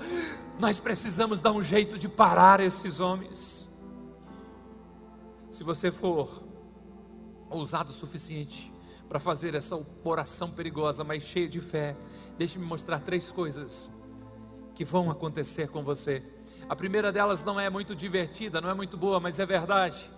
Nós 0.59 0.79
precisamos 0.79 1.41
dar 1.41 1.53
um 1.53 1.63
jeito 1.63 1.99
de 1.99 2.11
parar 2.11 2.61
esses 2.61 3.01
homens. 3.01 3.67
Se 5.51 5.65
você 5.65 5.91
for 5.91 6.43
ousado 7.49 7.91
o 7.91 7.95
suficiente 7.95 8.71
para 9.09 9.19
fazer 9.19 9.55
essa 9.55 9.81
oração 10.05 10.51
perigosa, 10.51 11.03
mas 11.03 11.23
cheia 11.23 11.49
de 11.49 11.61
fé, 11.61 11.97
deixe-me 12.37 12.65
mostrar 12.65 13.01
três 13.01 13.33
coisas 13.33 13.91
que 14.75 14.85
vão 14.85 15.11
acontecer 15.11 15.69
com 15.69 15.83
você 15.83 16.23
a 16.69 16.77
primeira 16.77 17.11
delas 17.11 17.43
não 17.43 17.59
é 17.59 17.71
muito 17.71 17.95
divertida, 17.95 18.61
não 18.61 18.69
é 18.69 18.75
muito 18.75 18.97
boa, 18.97 19.19
mas 19.19 19.39
é 19.39 19.47
verdade. 19.47 20.11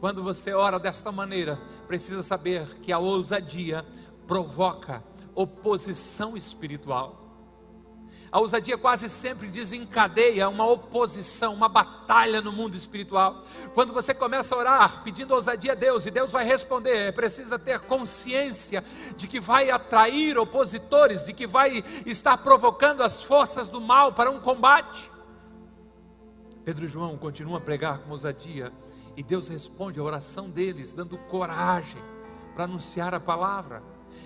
Quando 0.00 0.22
você 0.22 0.54
ora 0.54 0.78
desta 0.78 1.12
maneira, 1.12 1.60
precisa 1.86 2.22
saber 2.22 2.66
que 2.80 2.90
a 2.90 2.98
ousadia 2.98 3.84
provoca 4.26 5.04
oposição 5.34 6.38
espiritual. 6.38 7.29
A 8.32 8.38
ousadia 8.38 8.78
quase 8.78 9.08
sempre 9.08 9.48
desencadeia 9.48 10.48
uma 10.48 10.64
oposição, 10.64 11.52
uma 11.52 11.68
batalha 11.68 12.40
no 12.40 12.52
mundo 12.52 12.76
espiritual. 12.76 13.42
Quando 13.74 13.92
você 13.92 14.14
começa 14.14 14.54
a 14.54 14.58
orar 14.58 15.02
pedindo 15.02 15.34
ousadia 15.34 15.72
a 15.72 15.74
Deus 15.74 16.06
e 16.06 16.12
Deus 16.12 16.30
vai 16.30 16.44
responder, 16.44 17.12
precisa 17.12 17.58
ter 17.58 17.80
consciência 17.80 18.84
de 19.16 19.26
que 19.26 19.40
vai 19.40 19.70
atrair 19.70 20.38
opositores, 20.38 21.24
de 21.24 21.32
que 21.32 21.44
vai 21.44 21.82
estar 22.06 22.38
provocando 22.38 23.02
as 23.02 23.20
forças 23.20 23.68
do 23.68 23.80
mal 23.80 24.12
para 24.12 24.30
um 24.30 24.38
combate. 24.38 25.10
Pedro 26.64 26.84
e 26.84 26.88
João 26.88 27.16
continuam 27.16 27.56
a 27.56 27.60
pregar 27.60 27.98
com 27.98 28.12
ousadia 28.12 28.72
e 29.16 29.24
Deus 29.24 29.48
responde 29.48 29.98
a 29.98 30.04
oração 30.04 30.48
deles, 30.48 30.94
dando 30.94 31.18
coragem 31.18 32.00
para 32.54 32.62
anunciar 32.62 33.12
a 33.12 33.18
palavra. 33.18 33.82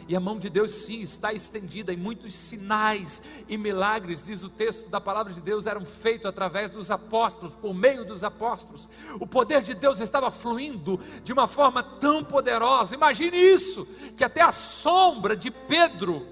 E 0.07 0.15
a 0.15 0.21
mão 0.21 0.39
de 0.39 0.51
Deus 0.51 0.71
sim 0.71 1.01
está 1.01 1.33
estendida 1.33 1.93
e 1.93 1.97
muitos 1.97 2.35
sinais 2.35 3.23
e 3.49 3.57
milagres, 3.57 4.23
diz 4.23 4.43
o 4.43 4.49
texto 4.49 4.89
da 4.89 5.01
palavra 5.01 5.33
de 5.33 5.41
Deus, 5.41 5.67
eram 5.67 5.85
feitos 5.85 6.27
através 6.27 6.71
dos 6.71 6.91
apóstolos, 6.91 7.55
por 7.55 7.75
meio 7.75 8.05
dos 8.05 8.23
apóstolos. 8.23 8.89
O 9.21 9.27
poder 9.27 9.63
de 9.63 9.75
Deus 9.75 10.01
estava 10.01 10.31
fluindo 10.31 11.01
de 11.23 11.33
uma 11.33 11.49
forma 11.49 11.83
tão 11.83 12.23
poderosa. 12.23 12.95
Imagine 12.95 13.37
isso, 13.37 13.87
que 14.17 14.25
até 14.25 14.43
a 14.43 14.53
sombra 14.53 15.37
de 15.37 15.51
Pedro 15.51 16.27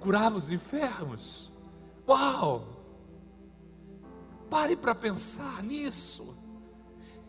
curava 0.00 0.38
os 0.38 0.50
enfermos. 0.50 1.50
Uau! 2.08 2.66
Pare 4.48 4.74
para 4.74 4.94
pensar 4.94 5.62
nisso. 5.62 6.36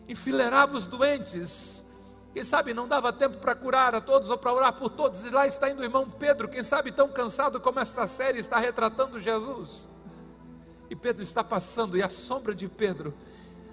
Enfileirava 0.08 0.76
os 0.76 0.86
doentes. 0.86 1.84
Quem 2.32 2.42
sabe 2.42 2.72
não 2.72 2.88
dava 2.88 3.12
tempo 3.12 3.36
para 3.38 3.54
curar 3.54 3.94
a 3.94 4.00
todos 4.00 4.30
ou 4.30 4.38
para 4.38 4.52
orar 4.52 4.72
por 4.72 4.88
todos. 4.88 5.22
E 5.22 5.30
lá 5.30 5.46
está 5.46 5.70
indo 5.70 5.80
o 5.80 5.84
irmão 5.84 6.08
Pedro, 6.08 6.48
quem 6.48 6.62
sabe 6.62 6.90
tão 6.90 7.08
cansado 7.08 7.60
como 7.60 7.78
esta 7.78 8.06
série 8.06 8.38
está 8.38 8.58
retratando 8.58 9.20
Jesus. 9.20 9.88
E 10.88 10.96
Pedro 10.96 11.22
está 11.22 11.44
passando, 11.44 11.96
e 11.96 12.02
a 12.02 12.08
sombra 12.08 12.54
de 12.54 12.68
Pedro 12.68 13.14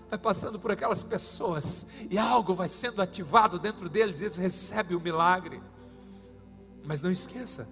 vai 0.09 0.17
passando 0.17 0.59
por 0.59 0.71
aquelas 0.71 1.03
pessoas, 1.03 1.85
e 2.09 2.17
algo 2.17 2.53
vai 2.53 2.67
sendo 2.67 3.01
ativado 3.01 3.59
dentro 3.59 3.87
deles, 3.87 4.19
e 4.19 4.25
eles 4.25 4.37
recebem 4.37 4.97
o 4.97 4.99
milagre. 4.99 5.61
Mas 6.83 7.01
não 7.01 7.11
esqueça, 7.11 7.67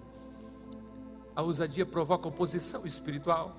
a 1.34 1.42
ousadia 1.42 1.84
provoca 1.84 2.28
oposição 2.28 2.86
espiritual. 2.86 3.56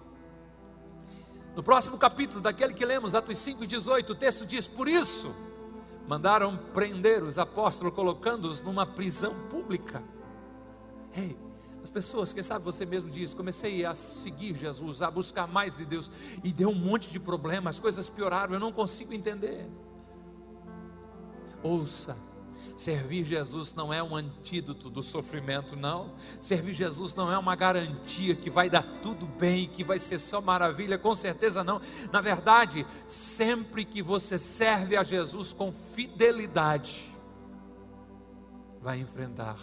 No 1.55 1.63
próximo 1.63 1.97
capítulo, 1.97 2.41
daquele 2.41 2.73
que 2.73 2.85
lemos, 2.85 3.13
Atos 3.13 3.37
5 3.39 3.63
e 3.63 3.67
18, 3.67 4.13
o 4.13 4.15
texto 4.15 4.45
diz: 4.45 4.67
Por 4.67 4.87
isso, 4.87 5.35
mandaram 6.09 6.57
prender 6.73 7.23
os 7.23 7.37
apóstolos, 7.37 7.93
colocando-os 7.93 8.63
numa 8.63 8.83
prisão 8.83 9.47
pública. 9.47 10.01
Ei, 11.15 11.37
as 11.83 11.89
pessoas, 11.91 12.33
quem 12.33 12.41
sabe 12.41 12.65
você 12.65 12.83
mesmo 12.83 13.11
diz, 13.11 13.35
comecei 13.35 13.85
a 13.85 13.93
seguir 13.93 14.55
Jesus, 14.55 15.03
a 15.03 15.11
buscar 15.11 15.47
mais 15.47 15.77
de 15.77 15.85
Deus, 15.85 16.09
e 16.43 16.51
deu 16.51 16.69
um 16.69 16.75
monte 16.75 17.11
de 17.11 17.19
problemas, 17.19 17.75
as 17.75 17.79
coisas 17.79 18.09
pioraram, 18.09 18.55
eu 18.55 18.59
não 18.59 18.71
consigo 18.71 19.13
entender. 19.13 19.69
Ouça, 21.61 22.17
Servir 22.75 23.25
Jesus 23.25 23.73
não 23.73 23.93
é 23.93 24.01
um 24.01 24.15
antídoto 24.15 24.89
do 24.89 25.03
sofrimento, 25.03 25.75
não. 25.75 26.13
Servir 26.39 26.73
Jesus 26.73 27.13
não 27.13 27.31
é 27.31 27.37
uma 27.37 27.55
garantia 27.55 28.35
que 28.35 28.49
vai 28.49 28.69
dar 28.69 28.83
tudo 29.01 29.25
bem, 29.25 29.67
que 29.67 29.83
vai 29.83 29.99
ser 29.99 30.19
só 30.19 30.39
maravilha, 30.39 30.97
com 30.97 31.15
certeza 31.15 31.63
não. 31.63 31.81
Na 32.11 32.21
verdade, 32.21 32.85
sempre 33.07 33.83
que 33.83 34.01
você 34.01 34.39
serve 34.39 34.95
a 34.95 35.03
Jesus 35.03 35.51
com 35.51 35.71
fidelidade, 35.71 37.09
vai 38.81 38.99
enfrentar 38.99 39.57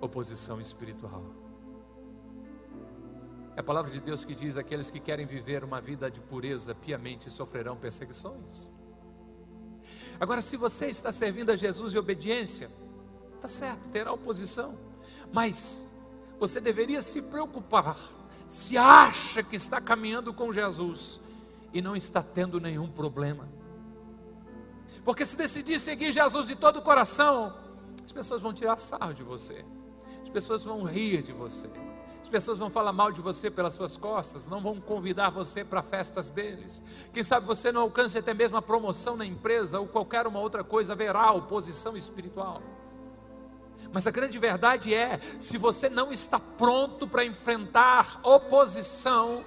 oposição 0.00 0.60
espiritual. 0.60 1.24
É 3.56 3.60
a 3.60 3.64
palavra 3.64 3.90
de 3.90 4.00
Deus 4.00 4.24
que 4.24 4.36
diz: 4.36 4.56
aqueles 4.56 4.88
que 4.88 5.00
querem 5.00 5.26
viver 5.26 5.64
uma 5.64 5.80
vida 5.80 6.08
de 6.08 6.20
pureza 6.20 6.76
piamente 6.76 7.28
sofrerão 7.28 7.76
perseguições. 7.76 8.70
Agora, 10.20 10.42
se 10.42 10.56
você 10.56 10.86
está 10.86 11.12
servindo 11.12 11.50
a 11.50 11.56
Jesus 11.56 11.94
em 11.94 11.98
obediência, 11.98 12.70
está 13.36 13.48
certo, 13.48 13.88
terá 13.90 14.12
oposição, 14.12 14.78
mas 15.32 15.86
você 16.38 16.60
deveria 16.60 17.02
se 17.02 17.22
preocupar 17.22 17.96
se 18.48 18.78
acha 18.78 19.42
que 19.42 19.56
está 19.56 19.78
caminhando 19.78 20.32
com 20.32 20.50
Jesus 20.50 21.20
e 21.72 21.82
não 21.82 21.94
está 21.94 22.22
tendo 22.22 22.58
nenhum 22.58 22.88
problema. 22.88 23.46
Porque 25.04 25.26
se 25.26 25.36
decidir 25.36 25.78
seguir 25.78 26.10
Jesus 26.10 26.46
de 26.46 26.56
todo 26.56 26.78
o 26.78 26.82
coração, 26.82 27.54
as 28.02 28.10
pessoas 28.10 28.40
vão 28.40 28.54
tirar 28.54 28.78
sarro 28.78 29.12
de 29.12 29.22
você, 29.22 29.64
as 30.22 30.30
pessoas 30.30 30.64
vão 30.64 30.82
rir 30.82 31.22
de 31.22 31.32
você. 31.32 31.68
As 32.28 32.30
pessoas 32.30 32.58
vão 32.58 32.68
falar 32.68 32.92
mal 32.92 33.10
de 33.10 33.22
você 33.22 33.50
pelas 33.50 33.72
suas 33.72 33.96
costas, 33.96 34.50
não 34.50 34.60
vão 34.60 34.78
convidar 34.78 35.30
você 35.30 35.64
para 35.64 35.82
festas 35.82 36.30
deles. 36.30 36.82
Quem 37.10 37.22
sabe 37.22 37.46
você 37.46 37.72
não 37.72 37.80
alcance 37.80 38.18
até 38.18 38.34
mesmo 38.34 38.58
a 38.58 38.60
promoção 38.60 39.16
na 39.16 39.24
empresa 39.24 39.80
ou 39.80 39.86
qualquer 39.86 40.26
uma 40.26 40.38
outra 40.38 40.62
coisa, 40.62 40.92
haverá 40.92 41.32
oposição 41.32 41.96
espiritual. 41.96 42.60
Mas 43.94 44.06
a 44.06 44.10
grande 44.10 44.38
verdade 44.38 44.92
é: 44.92 45.18
se 45.40 45.56
você 45.56 45.88
não 45.88 46.12
está 46.12 46.38
pronto 46.38 47.08
para 47.08 47.24
enfrentar 47.24 48.20
oposição 48.22 49.42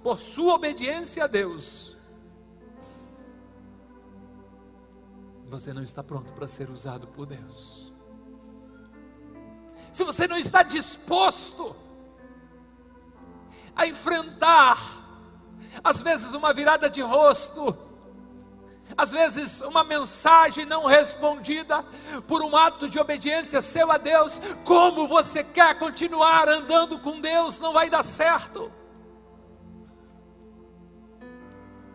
por 0.00 0.20
sua 0.20 0.54
obediência 0.54 1.24
a 1.24 1.26
Deus, 1.26 1.96
você 5.48 5.72
não 5.72 5.82
está 5.82 6.04
pronto 6.04 6.32
para 6.34 6.46
ser 6.46 6.70
usado 6.70 7.08
por 7.08 7.26
Deus. 7.26 7.92
Se 9.92 10.04
você 10.04 10.28
não 10.28 10.38
está 10.38 10.62
disposto 10.62 11.81
a 13.74 13.86
enfrentar, 13.86 14.78
às 15.82 16.00
vezes, 16.00 16.32
uma 16.32 16.52
virada 16.52 16.88
de 16.88 17.00
rosto, 17.00 17.76
às 18.96 19.10
vezes, 19.10 19.60
uma 19.62 19.82
mensagem 19.82 20.66
não 20.66 20.84
respondida 20.84 21.82
por 22.26 22.42
um 22.42 22.54
ato 22.56 22.88
de 22.88 22.98
obediência 22.98 23.62
seu 23.62 23.90
a 23.90 23.96
Deus. 23.96 24.40
Como 24.64 25.08
você 25.08 25.42
quer 25.42 25.78
continuar 25.78 26.48
andando 26.48 26.98
com 26.98 27.20
Deus, 27.20 27.58
não 27.60 27.72
vai 27.72 27.88
dar 27.88 28.02
certo. 28.02 28.70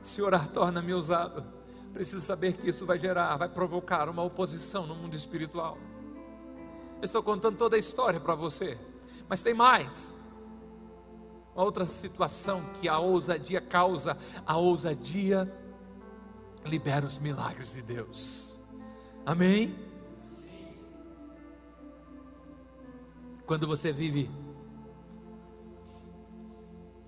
Se 0.02 0.22
orar 0.22 0.48
torna-me 0.48 0.94
ousado, 0.94 1.46
preciso 1.94 2.22
saber 2.22 2.54
que 2.54 2.70
isso 2.70 2.86
vai 2.86 2.98
gerar, 2.98 3.36
vai 3.38 3.50
provocar 3.50 4.10
uma 4.10 4.24
oposição 4.24 4.88
no 4.88 4.96
mundo 4.96 5.16
espiritual. 5.16 5.78
Eu 7.00 7.06
estou 7.06 7.22
contando 7.22 7.58
toda 7.58 7.76
a 7.76 7.80
história 7.80 8.20
para 8.20 8.34
você, 8.34 8.78
mas 9.30 9.44
tem 9.44 9.54
mais. 9.54 10.17
Uma 11.58 11.64
outra 11.64 11.88
situação 11.88 12.62
que 12.80 12.88
a 12.88 13.00
ousadia 13.00 13.60
causa, 13.60 14.16
a 14.46 14.58
ousadia 14.58 15.52
libera 16.64 17.04
os 17.04 17.18
milagres 17.18 17.74
de 17.74 17.82
Deus. 17.82 18.60
Amém? 19.26 19.76
Quando 23.48 23.66
você 23.66 23.92
vive 23.92 24.30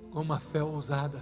com 0.10 0.22
uma 0.22 0.40
fé 0.40 0.64
ousada, 0.64 1.22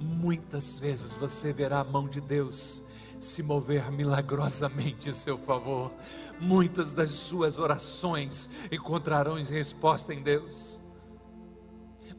muitas 0.00 0.78
vezes 0.78 1.14
você 1.14 1.52
verá 1.52 1.80
a 1.80 1.84
mão 1.84 2.08
de 2.08 2.18
Deus 2.18 2.82
se 3.18 3.42
mover 3.42 3.92
milagrosamente 3.92 5.10
em 5.10 5.12
seu 5.12 5.36
favor. 5.36 5.92
Muitas 6.40 6.94
das 6.94 7.10
suas 7.10 7.58
orações 7.58 8.48
encontrarão 8.72 9.34
resposta 9.34 10.14
em 10.14 10.22
Deus. 10.22 10.80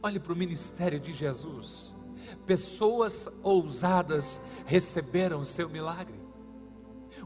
Olhe 0.02 0.18
para 0.18 0.32
o 0.32 0.36
ministério 0.36 0.98
de 0.98 1.12
Jesus. 1.12 1.94
Pessoas 2.46 3.28
ousadas 3.42 4.40
receberam 4.64 5.40
o 5.40 5.44
seu 5.44 5.68
milagre. 5.68 6.18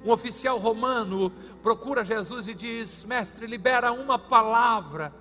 Um 0.04 0.10
oficial 0.10 0.58
romano 0.58 1.30
procura 1.62 2.04
Jesus 2.04 2.48
e 2.48 2.54
diz: 2.54 3.04
Mestre, 3.04 3.46
libera 3.46 3.92
uma 3.92 4.18
palavra, 4.18 5.14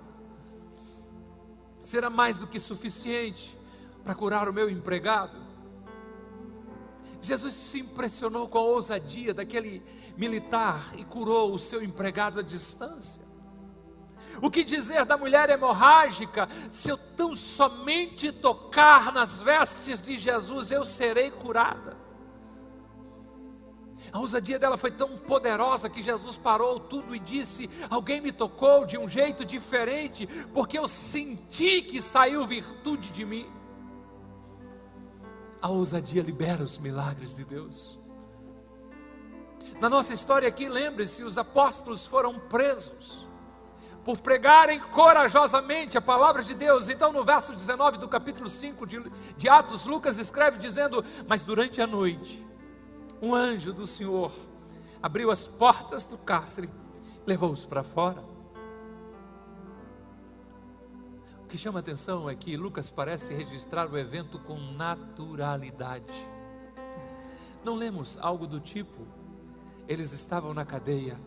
será 1.78 2.10
mais 2.10 2.36
do 2.36 2.46
que 2.46 2.58
suficiente 2.58 3.58
para 4.02 4.14
curar 4.14 4.48
o 4.48 4.52
meu 4.52 4.68
empregado. 4.68 5.44
Jesus 7.22 7.54
se 7.54 7.80
impressionou 7.80 8.46
com 8.46 8.58
a 8.58 8.62
ousadia 8.62 9.32
daquele 9.32 9.82
militar 10.16 10.92
e 10.98 11.04
curou 11.04 11.54
o 11.54 11.58
seu 11.58 11.82
empregado 11.82 12.40
à 12.40 12.42
distância. 12.42 13.23
O 14.42 14.50
que 14.50 14.64
dizer 14.64 15.04
da 15.04 15.16
mulher 15.16 15.50
hemorrágica? 15.50 16.48
Se 16.70 16.90
eu 16.90 16.96
tão 16.96 17.34
somente 17.34 18.32
tocar 18.32 19.12
nas 19.12 19.40
vestes 19.40 20.00
de 20.00 20.16
Jesus, 20.16 20.70
eu 20.70 20.84
serei 20.84 21.30
curada. 21.30 21.96
A 24.12 24.20
ousadia 24.20 24.58
dela 24.58 24.76
foi 24.76 24.90
tão 24.90 25.16
poderosa 25.18 25.90
que 25.90 26.02
Jesus 26.02 26.36
parou 26.36 26.78
tudo 26.78 27.16
e 27.16 27.18
disse: 27.18 27.68
Alguém 27.90 28.20
me 28.20 28.30
tocou 28.30 28.84
de 28.84 28.96
um 28.96 29.08
jeito 29.08 29.44
diferente, 29.44 30.26
porque 30.52 30.78
eu 30.78 30.86
senti 30.86 31.82
que 31.82 32.00
saiu 32.00 32.46
virtude 32.46 33.10
de 33.10 33.24
mim. 33.24 33.46
A 35.60 35.68
ousadia 35.68 36.22
libera 36.22 36.62
os 36.62 36.78
milagres 36.78 37.36
de 37.36 37.44
Deus. 37.44 37.98
Na 39.80 39.88
nossa 39.88 40.12
história 40.12 40.46
aqui, 40.46 40.68
lembre-se: 40.68 41.24
os 41.24 41.38
apóstolos 41.38 42.06
foram 42.06 42.38
presos 42.38 43.26
por 44.04 44.18
pregarem 44.18 44.78
corajosamente 44.78 45.96
a 45.96 46.00
palavra 46.00 46.42
de 46.42 46.54
Deus. 46.54 46.88
Então, 46.88 47.12
no 47.12 47.24
verso 47.24 47.54
19 47.54 47.98
do 47.98 48.06
capítulo 48.06 48.48
5 48.48 48.86
de, 48.86 49.02
de 49.36 49.48
Atos, 49.48 49.86
Lucas 49.86 50.18
escreve 50.18 50.58
dizendo: 50.58 51.02
Mas 51.26 51.42
durante 51.42 51.80
a 51.80 51.86
noite, 51.86 52.46
um 53.22 53.34
anjo 53.34 53.72
do 53.72 53.86
Senhor 53.86 54.30
abriu 55.02 55.30
as 55.30 55.46
portas 55.46 56.04
do 56.04 56.18
cárcere, 56.18 56.68
levou-os 57.26 57.64
para 57.64 57.82
fora. 57.82 58.22
O 61.42 61.46
que 61.46 61.56
chama 61.56 61.78
atenção 61.78 62.28
é 62.28 62.34
que 62.34 62.56
Lucas 62.56 62.90
parece 62.90 63.32
registrar 63.32 63.90
o 63.90 63.96
evento 63.96 64.38
com 64.40 64.58
naturalidade. 64.72 66.12
Não 67.64 67.74
lemos 67.74 68.18
algo 68.20 68.46
do 68.46 68.60
tipo: 68.60 69.06
eles 69.88 70.12
estavam 70.12 70.52
na 70.52 70.66
cadeia 70.66 71.18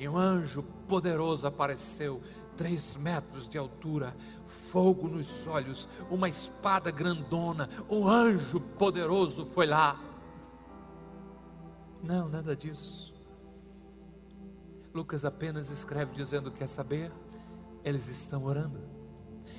e 0.00 0.08
um 0.08 0.16
anjo 0.16 0.62
poderoso 0.88 1.46
apareceu, 1.46 2.22
três 2.56 2.96
metros 2.96 3.46
de 3.46 3.58
altura, 3.58 4.16
fogo 4.46 5.08
nos 5.08 5.46
olhos, 5.46 5.86
uma 6.10 6.26
espada 6.26 6.90
grandona. 6.90 7.68
O 7.86 8.08
anjo 8.08 8.60
poderoso 8.78 9.44
foi 9.44 9.66
lá. 9.66 10.02
Não, 12.02 12.30
nada 12.30 12.56
disso. 12.56 13.14
Lucas 14.94 15.26
apenas 15.26 15.68
escreve 15.68 16.14
dizendo: 16.14 16.50
Quer 16.50 16.66
saber? 16.66 17.12
Eles 17.84 18.08
estão 18.08 18.46
orando, 18.46 18.80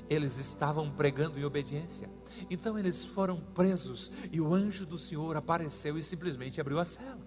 eles 0.09 0.39
estavam 0.39 0.89
pregando 0.89 1.37
em 1.37 1.45
obediência. 1.45 2.09
Então 2.49 2.79
eles 2.79 3.05
foram 3.05 3.39
presos 3.39 4.11
e 4.31 4.41
o 4.41 4.51
anjo 4.51 4.87
do 4.87 4.97
Senhor 4.97 5.37
apareceu 5.37 5.99
e 5.99 6.03
simplesmente 6.03 6.59
abriu 6.59 6.79
a 6.79 6.85
cela. 6.85 7.20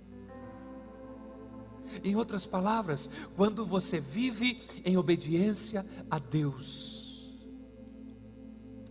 Em 2.02 2.16
outras 2.16 2.46
palavras, 2.46 3.10
quando 3.36 3.64
você 3.64 4.00
vive 4.00 4.60
em 4.84 4.96
obediência 4.96 5.84
a 6.10 6.18
Deus, 6.18 7.38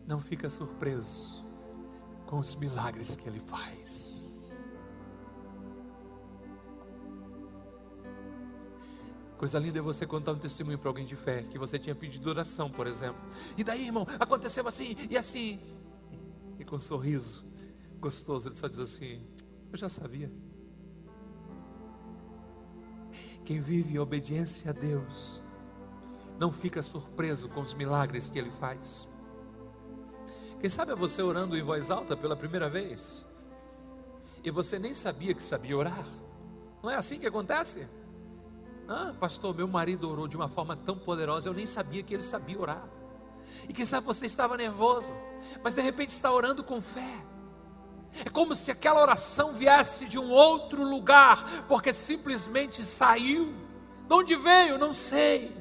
não 0.06 0.20
fica 0.20 0.50
surpreso 0.50 1.46
com 2.26 2.40
os 2.40 2.56
milagres 2.56 3.16
que 3.16 3.28
Ele 3.28 3.40
faz. 3.40 4.14
Coisa 9.38 9.60
linda 9.60 9.80
é 9.80 9.82
você 9.82 10.06
contar 10.06 10.32
um 10.32 10.38
testemunho 10.38 10.80
para 10.80 10.90
alguém 10.90 11.06
de 11.06 11.18
fé, 11.18 11.44
que 11.44 11.60
você 11.60 11.78
tinha 11.78 11.94
pedido 11.94 12.30
oração, 12.30 12.72
por 12.72 12.88
exemplo. 12.88 13.22
E 13.58 13.64
daí, 13.64 13.88
irmão, 13.88 14.08
aconteceu 14.18 14.66
assim 14.68 14.96
e 15.10 15.18
assim. 15.18 15.60
E 16.58 16.64
com 16.64 16.78
um 16.78 16.80
sorriso 16.80 17.44
gostoso, 18.00 18.48
ele 18.48 18.56
só 18.56 18.70
diz 18.70 18.80
assim: 18.80 19.22
Eu 19.70 19.78
já 19.78 19.90
sabia. 19.90 20.32
Quem 23.46 23.60
vive 23.60 23.96
em 23.96 24.00
obediência 24.00 24.72
a 24.72 24.74
Deus, 24.74 25.42
não 26.40 26.52
fica 26.52 26.82
surpreso 26.82 27.50
com 27.50 27.62
os 27.62 27.74
milagres 27.74 28.30
que 28.30 28.40
Ele 28.40 28.52
faz. 28.60 29.08
Quem 30.60 30.70
sabe 30.70 30.94
é 30.94 30.96
você 30.96 31.22
orando 31.22 31.58
em 31.58 31.62
voz 31.62 31.92
alta 31.92 32.16
pela 32.16 32.36
primeira 32.36 32.70
vez, 32.70 33.26
e 34.44 34.52
você 34.52 34.80
nem 34.80 34.94
sabia 34.94 35.34
que 35.34 35.44
sabia 35.44 35.78
orar. 35.78 36.06
Não 36.82 36.90
é 36.90 36.96
assim 36.96 37.20
que 37.20 37.28
acontece? 37.28 37.88
Ah, 38.88 39.14
pastor, 39.18 39.56
meu 39.56 39.68
marido 39.68 40.10
orou 40.10 40.28
de 40.28 40.36
uma 40.36 40.48
forma 40.48 40.76
tão 40.76 40.98
poderosa, 40.98 41.50
eu 41.50 41.54
nem 41.54 41.66
sabia 41.66 42.04
que 42.04 42.14
ele 42.14 42.24
sabia 42.24 42.60
orar. 42.60 42.88
E 43.68 43.74
quem 43.74 43.86
sabe 43.86 44.06
você 44.06 44.26
estava 44.26 44.58
nervoso, 44.58 45.14
mas 45.64 45.74
de 45.74 45.82
repente 45.82 46.10
está 46.10 46.32
orando 46.32 46.64
com 46.64 46.82
fé. 46.82 47.26
É 48.26 48.30
como 48.30 48.56
se 48.56 48.72
aquela 48.72 49.02
oração 49.02 49.54
viesse 49.54 50.06
de 50.06 50.20
um 50.20 50.30
outro 50.30 50.84
lugar, 50.84 51.66
porque 51.68 51.92
simplesmente 51.92 52.84
saiu. 52.84 53.54
De 54.08 54.14
onde 54.14 54.36
veio? 54.36 54.78
Não 54.78 54.94
sei. 54.94 55.56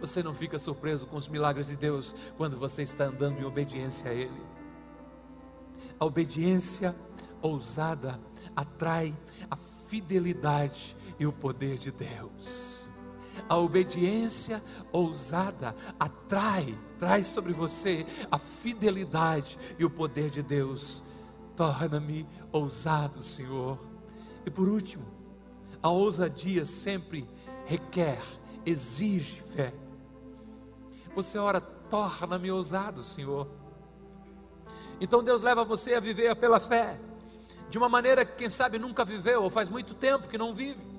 Você 0.00 0.22
não 0.22 0.34
fica 0.34 0.58
surpreso 0.58 1.06
com 1.06 1.16
os 1.16 1.28
milagres 1.28 1.68
de 1.68 1.76
Deus 1.76 2.14
quando 2.36 2.58
você 2.58 2.82
está 2.82 3.04
andando 3.04 3.40
em 3.40 3.44
obediência 3.44 4.10
a 4.10 4.14
Ele. 4.14 4.42
A 5.98 6.04
obediência 6.04 6.94
ousada 7.40 8.20
atrai 8.56 9.16
a 9.50 9.56
fidelidade 9.56 10.96
e 11.18 11.26
o 11.26 11.32
poder 11.32 11.78
de 11.78 11.92
Deus. 11.92 12.90
A 13.48 13.56
obediência 13.56 14.62
ousada 14.92 15.74
atrai, 15.98 16.78
traz 16.98 17.28
sobre 17.28 17.52
você 17.52 18.04
a 18.30 18.38
fidelidade 18.38 19.58
e 19.78 19.84
o 19.84 19.90
poder 19.90 20.30
de 20.30 20.42
Deus. 20.42 21.02
Torna-me 21.56 22.26
ousado, 22.50 23.22
Senhor. 23.22 23.78
E 24.44 24.50
por 24.50 24.68
último, 24.68 25.04
a 25.82 25.90
ousadia 25.90 26.64
sempre 26.64 27.28
requer, 27.66 28.20
exige 28.64 29.42
fé. 29.54 29.72
Você 31.14 31.38
ora, 31.38 31.60
torna-me 31.60 32.50
ousado, 32.50 33.02
Senhor. 33.02 33.46
Então 35.00 35.22
Deus 35.22 35.42
leva 35.42 35.64
você 35.64 35.94
a 35.94 36.00
viver 36.00 36.34
pela 36.36 36.60
fé, 36.60 36.98
de 37.68 37.76
uma 37.76 37.88
maneira 37.88 38.24
que 38.24 38.36
quem 38.36 38.48
sabe 38.50 38.78
nunca 38.78 39.04
viveu, 39.04 39.42
ou 39.42 39.50
faz 39.50 39.68
muito 39.68 39.94
tempo 39.94 40.28
que 40.28 40.38
não 40.38 40.54
vive. 40.54 40.92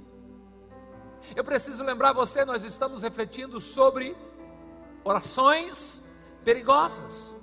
Eu 1.35 1.43
preciso 1.43 1.83
lembrar 1.83 2.13
você, 2.13 2.43
nós 2.43 2.63
estamos 2.63 3.01
refletindo 3.01 3.59
sobre 3.59 4.15
orações 5.03 6.01
perigosas. 6.43 7.33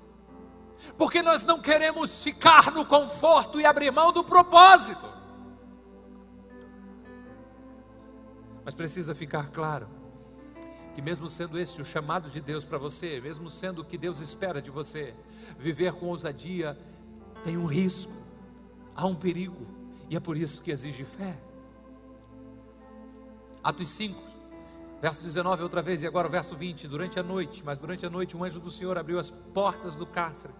Porque 0.97 1.23
nós 1.23 1.45
não 1.45 1.61
queremos 1.61 2.23
ficar 2.23 2.71
no 2.73 2.85
conforto 2.85 3.61
e 3.61 3.67
abrir 3.67 3.91
mão 3.91 4.13
do 4.13 4.25
propósito. 4.25 5.07
Mas 8.65 8.75
precisa 8.75 9.15
ficar 9.15 9.51
claro 9.51 9.89
que, 10.95 11.03
mesmo 11.03 11.29
sendo 11.29 11.59
este 11.59 11.81
o 11.81 11.85
chamado 11.85 12.29
de 12.29 12.41
Deus 12.41 12.65
para 12.65 12.79
você, 12.79 13.21
mesmo 13.21 13.49
sendo 13.49 13.83
o 13.83 13.85
que 13.85 13.97
Deus 13.97 14.21
espera 14.21 14.61
de 14.61 14.71
você, 14.71 15.15
viver 15.59 15.93
com 15.93 16.07
ousadia 16.07 16.77
tem 17.43 17.57
um 17.57 17.67
risco, 17.67 18.13
há 18.95 19.07
um 19.07 19.15
perigo, 19.15 19.67
e 20.09 20.17
é 20.17 20.21
por 20.21 20.37
isso 20.37 20.63
que 20.63 20.71
exige 20.71 21.05
fé. 21.05 21.39
Atos 23.63 23.91
5, 23.91 24.30
verso 25.01 25.23
19, 25.23 25.63
outra 25.63 25.81
vez, 25.81 26.03
e 26.03 26.07
agora 26.07 26.29
o 26.29 26.31
verso 26.31 26.55
20. 26.55 26.87
Durante 26.87 27.19
a 27.19 27.23
noite, 27.23 27.63
mas 27.65 27.79
durante 27.79 28.05
a 28.05 28.11
noite, 28.11 28.37
um 28.37 28.45
anjo 28.45 28.61
do 28.61 28.71
Senhor 28.71 28.99
abriu 28.99 29.19
as 29.19 29.31
portas 29.31 29.97
do 29.97 30.07
cárcere, 30.07 30.53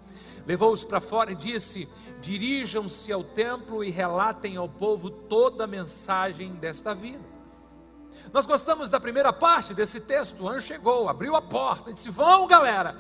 levou-os 0.47 0.83
para 0.83 1.01
fora 1.01 1.33
e 1.33 1.35
disse: 1.35 1.89
Dirijam-se 2.21 3.13
ao 3.13 3.23
templo 3.23 3.85
e 3.85 3.91
relatem 3.91 4.57
ao 4.57 4.69
povo 4.69 5.11
toda 5.11 5.65
a 5.65 5.67
mensagem 5.67 6.55
desta 6.55 6.95
vida. 6.95 7.25
Nós 8.33 8.47
gostamos 8.47 8.89
da 8.89 8.99
primeira 8.99 9.33
parte 9.33 9.75
desse 9.75 10.01
texto. 10.01 10.45
O 10.45 10.49
anjo 10.49 10.67
chegou, 10.67 11.09
abriu 11.09 11.37
a 11.37 11.43
porta 11.43 11.91
e 11.91 11.93
disse: 11.93 12.11
Vão, 12.11 12.47
galera. 12.47 12.97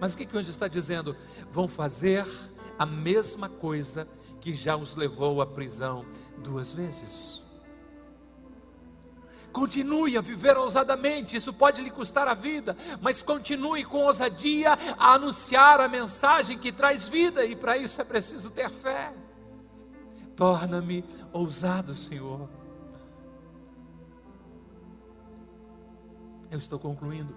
Mas 0.00 0.14
o 0.14 0.16
que, 0.16 0.26
que 0.26 0.36
o 0.36 0.38
anjo 0.38 0.50
está 0.50 0.68
dizendo? 0.68 1.16
Vão 1.50 1.66
fazer 1.66 2.26
a 2.78 2.86
mesma 2.86 3.48
coisa 3.48 4.06
que 4.40 4.52
já 4.52 4.76
os 4.76 4.94
levou 4.94 5.42
à 5.42 5.46
prisão 5.46 6.06
duas 6.38 6.72
vezes. 6.72 7.47
Continue 9.52 10.16
a 10.16 10.20
viver 10.20 10.56
ousadamente, 10.56 11.36
isso 11.36 11.52
pode 11.52 11.80
lhe 11.80 11.90
custar 11.90 12.28
a 12.28 12.34
vida, 12.34 12.76
mas 13.00 13.22
continue 13.22 13.84
com 13.84 13.98
ousadia 13.98 14.78
a 14.98 15.14
anunciar 15.14 15.80
a 15.80 15.88
mensagem 15.88 16.58
que 16.58 16.70
traz 16.70 17.08
vida, 17.08 17.44
e 17.44 17.56
para 17.56 17.76
isso 17.76 18.00
é 18.00 18.04
preciso 18.04 18.50
ter 18.50 18.70
fé. 18.70 19.12
Torna-me 20.36 21.04
ousado, 21.32 21.94
Senhor. 21.94 22.48
Eu 26.50 26.58
estou 26.58 26.78
concluindo. 26.78 27.36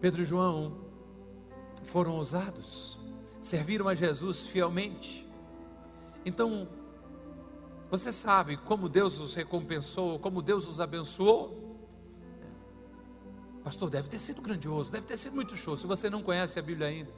Pedro 0.00 0.22
e 0.22 0.24
João 0.24 0.84
foram 1.82 2.12
ousados, 2.12 2.98
serviram 3.40 3.88
a 3.88 3.94
Jesus 3.94 4.42
fielmente. 4.42 5.26
Então, 6.24 6.68
você 7.98 8.12
sabe 8.12 8.56
como 8.56 8.88
Deus 8.88 9.20
os 9.20 9.34
recompensou, 9.34 10.18
como 10.18 10.42
Deus 10.42 10.66
os 10.68 10.80
abençoou? 10.80 11.62
Pastor, 13.62 13.88
deve 13.88 14.08
ter 14.08 14.18
sido 14.18 14.42
grandioso, 14.42 14.90
deve 14.90 15.06
ter 15.06 15.16
sido 15.16 15.34
muito 15.34 15.56
show. 15.56 15.76
Se 15.76 15.86
você 15.86 16.10
não 16.10 16.22
conhece 16.22 16.58
a 16.58 16.62
Bíblia 16.62 16.88
ainda, 16.88 17.10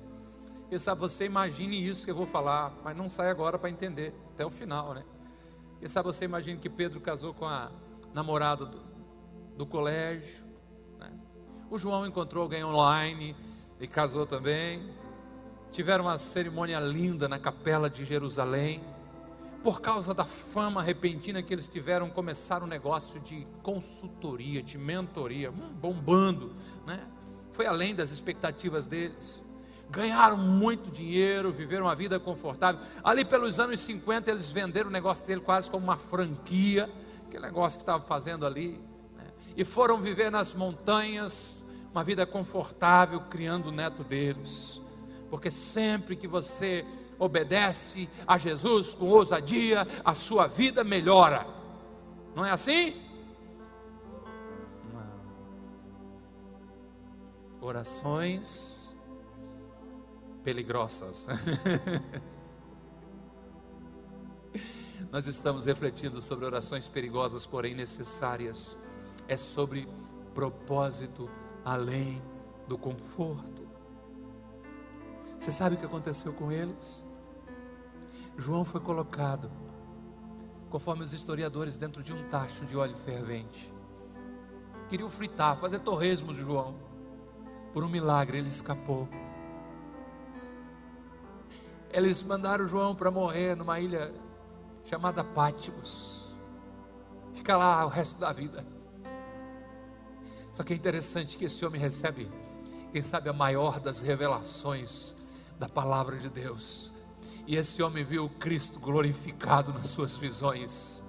quem 0.68 0.78
sabe 0.78 1.00
você 1.00 1.24
imagine 1.24 1.86
isso 1.86 2.04
que 2.04 2.10
eu 2.10 2.14
vou 2.14 2.26
falar, 2.26 2.72
mas 2.84 2.96
não 2.96 3.08
sai 3.08 3.30
agora 3.30 3.58
para 3.58 3.70
entender, 3.70 4.14
até 4.34 4.44
o 4.44 4.50
final, 4.50 4.92
né? 4.92 5.04
Quem 5.78 5.88
sabe 5.88 6.06
você 6.06 6.24
imagine 6.24 6.58
que 6.58 6.68
Pedro 6.68 7.00
casou 7.00 7.32
com 7.32 7.46
a 7.46 7.70
namorada 8.12 8.66
do, 8.66 8.82
do 9.56 9.66
colégio. 9.66 10.44
Né? 10.98 11.10
O 11.70 11.78
João 11.78 12.06
encontrou 12.06 12.42
alguém 12.42 12.64
online 12.64 13.36
e 13.80 13.86
casou 13.86 14.26
também. 14.26 14.94
Tiveram 15.70 16.04
uma 16.04 16.18
cerimônia 16.18 16.80
linda 16.80 17.28
na 17.28 17.38
capela 17.38 17.90
de 17.90 18.04
Jerusalém 18.04 18.80
por 19.66 19.80
causa 19.80 20.14
da 20.14 20.24
fama 20.24 20.80
repentina 20.80 21.42
que 21.42 21.52
eles 21.52 21.66
tiveram, 21.66 22.08
começaram 22.08 22.66
um 22.66 22.68
negócio 22.68 23.18
de 23.18 23.44
consultoria, 23.64 24.62
de 24.62 24.78
mentoria, 24.78 25.50
hum, 25.50 25.72
bombando, 25.74 26.54
né? 26.86 27.00
Foi 27.50 27.66
além 27.66 27.92
das 27.92 28.12
expectativas 28.12 28.86
deles. 28.86 29.42
Ganharam 29.90 30.36
muito 30.36 30.88
dinheiro, 30.88 31.50
viveram 31.50 31.86
uma 31.86 31.96
vida 31.96 32.20
confortável. 32.20 32.80
Ali 33.02 33.24
pelos 33.24 33.58
anos 33.58 33.80
50, 33.80 34.30
eles 34.30 34.50
venderam 34.50 34.88
o 34.88 34.92
negócio 34.92 35.26
dele 35.26 35.40
quase 35.40 35.68
como 35.68 35.82
uma 35.82 35.96
franquia, 35.96 36.88
aquele 37.26 37.42
negócio 37.42 37.76
que 37.76 37.82
estava 37.82 38.04
fazendo 38.04 38.46
ali. 38.46 38.80
Né? 39.16 39.24
E 39.56 39.64
foram 39.64 40.00
viver 40.00 40.30
nas 40.30 40.54
montanhas, 40.54 41.60
uma 41.90 42.04
vida 42.04 42.24
confortável, 42.24 43.20
criando 43.22 43.70
o 43.70 43.72
neto 43.72 44.04
deles. 44.04 44.80
Porque 45.28 45.50
sempre 45.50 46.14
que 46.14 46.28
você 46.28 46.86
obedece 47.18 48.08
a 48.26 48.38
Jesus 48.38 48.94
com 48.94 49.06
ousadia, 49.06 49.86
a 50.04 50.14
sua 50.14 50.46
vida 50.46 50.84
melhora. 50.84 51.46
Não 52.34 52.44
é 52.44 52.50
assim? 52.50 53.00
Não. 54.92 55.20
Orações 57.60 58.90
peligrosas. 60.44 61.26
Nós 65.10 65.26
estamos 65.26 65.64
refletindo 65.64 66.20
sobre 66.20 66.44
orações 66.44 66.88
perigosas, 66.88 67.46
porém 67.46 67.74
necessárias. 67.74 68.76
É 69.28 69.36
sobre 69.36 69.88
propósito 70.34 71.30
além 71.64 72.22
do 72.68 72.76
conforto. 72.76 73.66
Você 75.38 75.52
sabe 75.52 75.76
o 75.76 75.78
que 75.78 75.86
aconteceu 75.86 76.32
com 76.32 76.50
eles? 76.50 77.05
João 78.38 78.64
foi 78.64 78.80
colocado, 78.80 79.50
conforme 80.68 81.02
os 81.02 81.14
historiadores, 81.14 81.76
dentro 81.76 82.02
de 82.02 82.12
um 82.12 82.28
tacho 82.28 82.66
de 82.66 82.76
óleo 82.76 82.94
fervente. 82.94 83.72
Queriam 84.88 85.08
fritar, 85.08 85.56
fazer 85.56 85.78
torresmo 85.78 86.34
de 86.34 86.42
João. 86.42 86.76
Por 87.72 87.82
um 87.82 87.88
milagre 87.88 88.38
ele 88.38 88.48
escapou. 88.48 89.08
Eles 91.90 92.22
mandaram 92.22 92.66
João 92.66 92.94
para 92.94 93.10
morrer 93.10 93.56
numa 93.56 93.80
ilha 93.80 94.12
chamada 94.84 95.24
Pátimos. 95.24 96.28
Fica 97.32 97.56
lá 97.56 97.84
o 97.86 97.88
resto 97.88 98.20
da 98.20 98.32
vida. 98.32 98.66
Só 100.52 100.62
que 100.62 100.72
é 100.72 100.76
interessante 100.76 101.36
que 101.36 101.46
esse 101.46 101.64
homem 101.64 101.80
recebe, 101.80 102.30
quem 102.92 103.02
sabe, 103.02 103.28
a 103.28 103.32
maior 103.32 103.80
das 103.80 104.00
revelações 104.00 105.14
da 105.58 105.68
palavra 105.68 106.16
de 106.16 106.28
Deus. 106.28 106.95
E 107.46 107.54
esse 107.54 107.80
homem 107.80 108.02
viu 108.02 108.28
Cristo 108.28 108.80
glorificado 108.80 109.72
nas 109.72 109.86
suas 109.86 110.16
visões. 110.16 111.02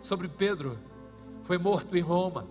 sobre 0.00 0.28
Pedro 0.28 0.78
foi 1.42 1.58
morto 1.58 1.96
em 1.96 2.00
Roma. 2.00 2.46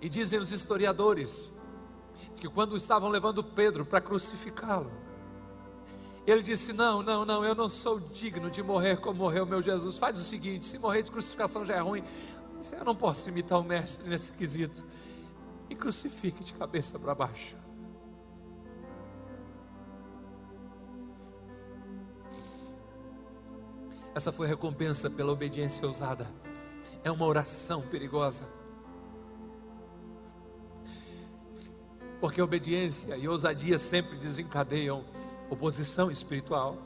E 0.00 0.08
dizem 0.08 0.38
os 0.38 0.50
historiadores 0.50 1.52
que 2.36 2.48
quando 2.48 2.74
estavam 2.76 3.10
levando 3.10 3.44
Pedro 3.44 3.84
para 3.84 4.00
crucificá-lo, 4.00 4.90
ele 6.26 6.42
disse: 6.42 6.72
Não, 6.72 7.02
não, 7.02 7.24
não, 7.26 7.44
eu 7.44 7.54
não 7.54 7.68
sou 7.68 8.00
digno 8.00 8.50
de 8.50 8.62
morrer 8.62 8.96
como 8.96 9.18
morreu 9.18 9.44
meu 9.44 9.60
Jesus. 9.60 9.98
Faz 9.98 10.18
o 10.18 10.24
seguinte: 10.24 10.64
se 10.64 10.78
morrer 10.78 11.02
de 11.02 11.10
crucificação 11.10 11.66
já 11.66 11.74
é 11.74 11.80
ruim, 11.80 12.02
eu 12.72 12.84
não 12.84 12.94
posso 12.94 13.28
imitar 13.28 13.60
o 13.60 13.64
mestre 13.64 14.08
nesse 14.08 14.32
quesito. 14.32 14.82
E 15.68 15.74
crucifique 15.74 16.42
de 16.42 16.54
cabeça 16.54 16.98
para 16.98 17.14
baixo. 17.14 17.59
Essa 24.14 24.32
foi 24.32 24.46
recompensa 24.46 25.08
pela 25.08 25.32
obediência 25.32 25.86
ousada. 25.86 26.26
É 27.04 27.10
uma 27.10 27.26
oração 27.26 27.82
perigosa. 27.82 28.44
Porque 32.20 32.42
obediência 32.42 33.16
e 33.16 33.28
ousadia 33.28 33.78
sempre 33.78 34.16
desencadeiam 34.18 35.04
oposição 35.48 36.10
espiritual. 36.10 36.76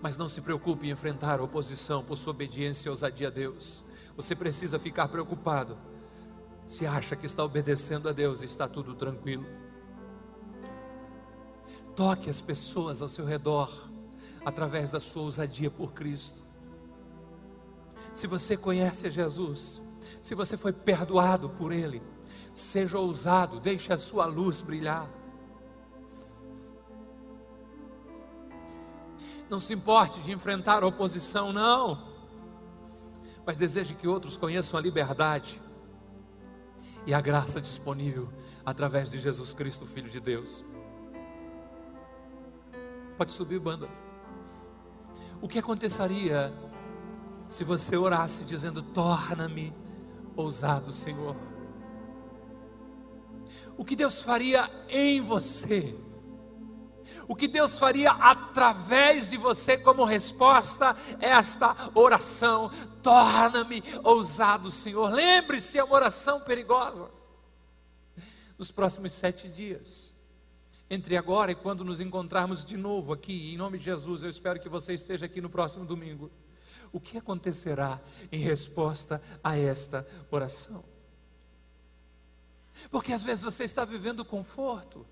Mas 0.00 0.16
não 0.16 0.28
se 0.28 0.40
preocupe 0.40 0.86
em 0.86 0.90
enfrentar 0.90 1.40
a 1.40 1.42
oposição 1.42 2.02
por 2.02 2.16
sua 2.16 2.32
obediência 2.32 2.88
e 2.88 2.90
ousadia 2.90 3.28
a 3.28 3.30
Deus. 3.30 3.84
Você 4.16 4.34
precisa 4.34 4.78
ficar 4.78 5.08
preocupado 5.08 5.76
se 6.68 6.86
acha 6.86 7.16
que 7.16 7.24
está 7.24 7.42
obedecendo 7.42 8.10
a 8.10 8.12
Deus 8.12 8.42
está 8.42 8.68
tudo 8.68 8.94
tranquilo. 8.94 9.46
Toque 11.96 12.28
as 12.28 12.42
pessoas 12.42 13.00
ao 13.00 13.08
seu 13.08 13.24
redor 13.24 13.72
através 14.44 14.90
da 14.90 15.00
sua 15.00 15.22
ousadia 15.22 15.70
por 15.70 15.92
Cristo. 15.92 16.42
Se 18.14 18.26
você 18.26 18.56
conhece 18.56 19.06
a 19.06 19.10
Jesus, 19.10 19.82
se 20.22 20.34
você 20.34 20.56
foi 20.56 20.72
perdoado 20.72 21.48
por 21.50 21.72
Ele, 21.72 22.02
seja 22.52 22.98
ousado, 22.98 23.60
deixe 23.60 23.92
a 23.92 23.98
sua 23.98 24.26
luz 24.26 24.60
brilhar. 24.60 25.08
Não 29.48 29.60
se 29.60 29.72
importe 29.72 30.20
de 30.20 30.32
enfrentar 30.32 30.82
a 30.82 30.86
oposição, 30.86 31.52
não. 31.52 32.06
Mas 33.46 33.56
deseje 33.56 33.94
que 33.94 34.06
outros 34.06 34.36
conheçam 34.36 34.78
a 34.78 34.82
liberdade 34.82 35.62
e 37.06 37.14
a 37.14 37.20
graça 37.20 37.60
disponível 37.60 38.28
através 38.64 39.10
de 39.10 39.18
Jesus 39.18 39.54
Cristo, 39.54 39.86
Filho 39.86 40.10
de 40.10 40.20
Deus. 40.20 40.62
Pode 43.16 43.32
subir, 43.32 43.58
banda. 43.58 43.88
O 45.40 45.48
que 45.48 45.58
aconteceria 45.58 46.52
se 47.48 47.64
você 47.64 47.96
orasse 47.96 48.44
dizendo: 48.44 48.82
Torna-me 48.82 49.72
ousado, 50.36 50.92
Senhor? 50.92 51.36
O 53.76 53.84
que 53.84 53.94
Deus 53.94 54.22
faria 54.22 54.68
em 54.88 55.20
você? 55.20 55.96
o 57.28 57.36
que 57.36 57.46
Deus 57.46 57.78
faria 57.78 58.10
através 58.12 59.28
de 59.30 59.36
você 59.36 59.76
como 59.76 60.02
resposta 60.04 60.96
a 61.20 61.26
esta 61.26 61.76
oração. 61.94 62.70
Torna-me 63.02 63.82
ousado, 64.02 64.70
Senhor. 64.70 65.12
Lembre-se, 65.12 65.78
é 65.78 65.84
uma 65.84 65.94
oração 65.94 66.40
perigosa. 66.40 67.10
Nos 68.56 68.70
próximos 68.70 69.12
sete 69.12 69.46
dias, 69.46 70.10
entre 70.90 71.16
agora 71.16 71.52
e 71.52 71.54
quando 71.54 71.84
nos 71.84 72.00
encontrarmos 72.00 72.64
de 72.64 72.76
novo 72.76 73.12
aqui, 73.12 73.52
em 73.52 73.56
nome 73.56 73.78
de 73.78 73.84
Jesus, 73.84 74.22
eu 74.22 74.30
espero 74.30 74.60
que 74.60 74.68
você 74.68 74.94
esteja 74.94 75.26
aqui 75.26 75.40
no 75.40 75.50
próximo 75.50 75.84
domingo. 75.84 76.30
O 76.90 76.98
que 76.98 77.18
acontecerá 77.18 78.00
em 78.32 78.38
resposta 78.38 79.20
a 79.44 79.56
esta 79.56 80.06
oração? 80.30 80.82
Porque 82.90 83.12
às 83.12 83.22
vezes 83.22 83.44
você 83.44 83.64
está 83.64 83.84
vivendo 83.84 84.24
conforto. 84.24 85.06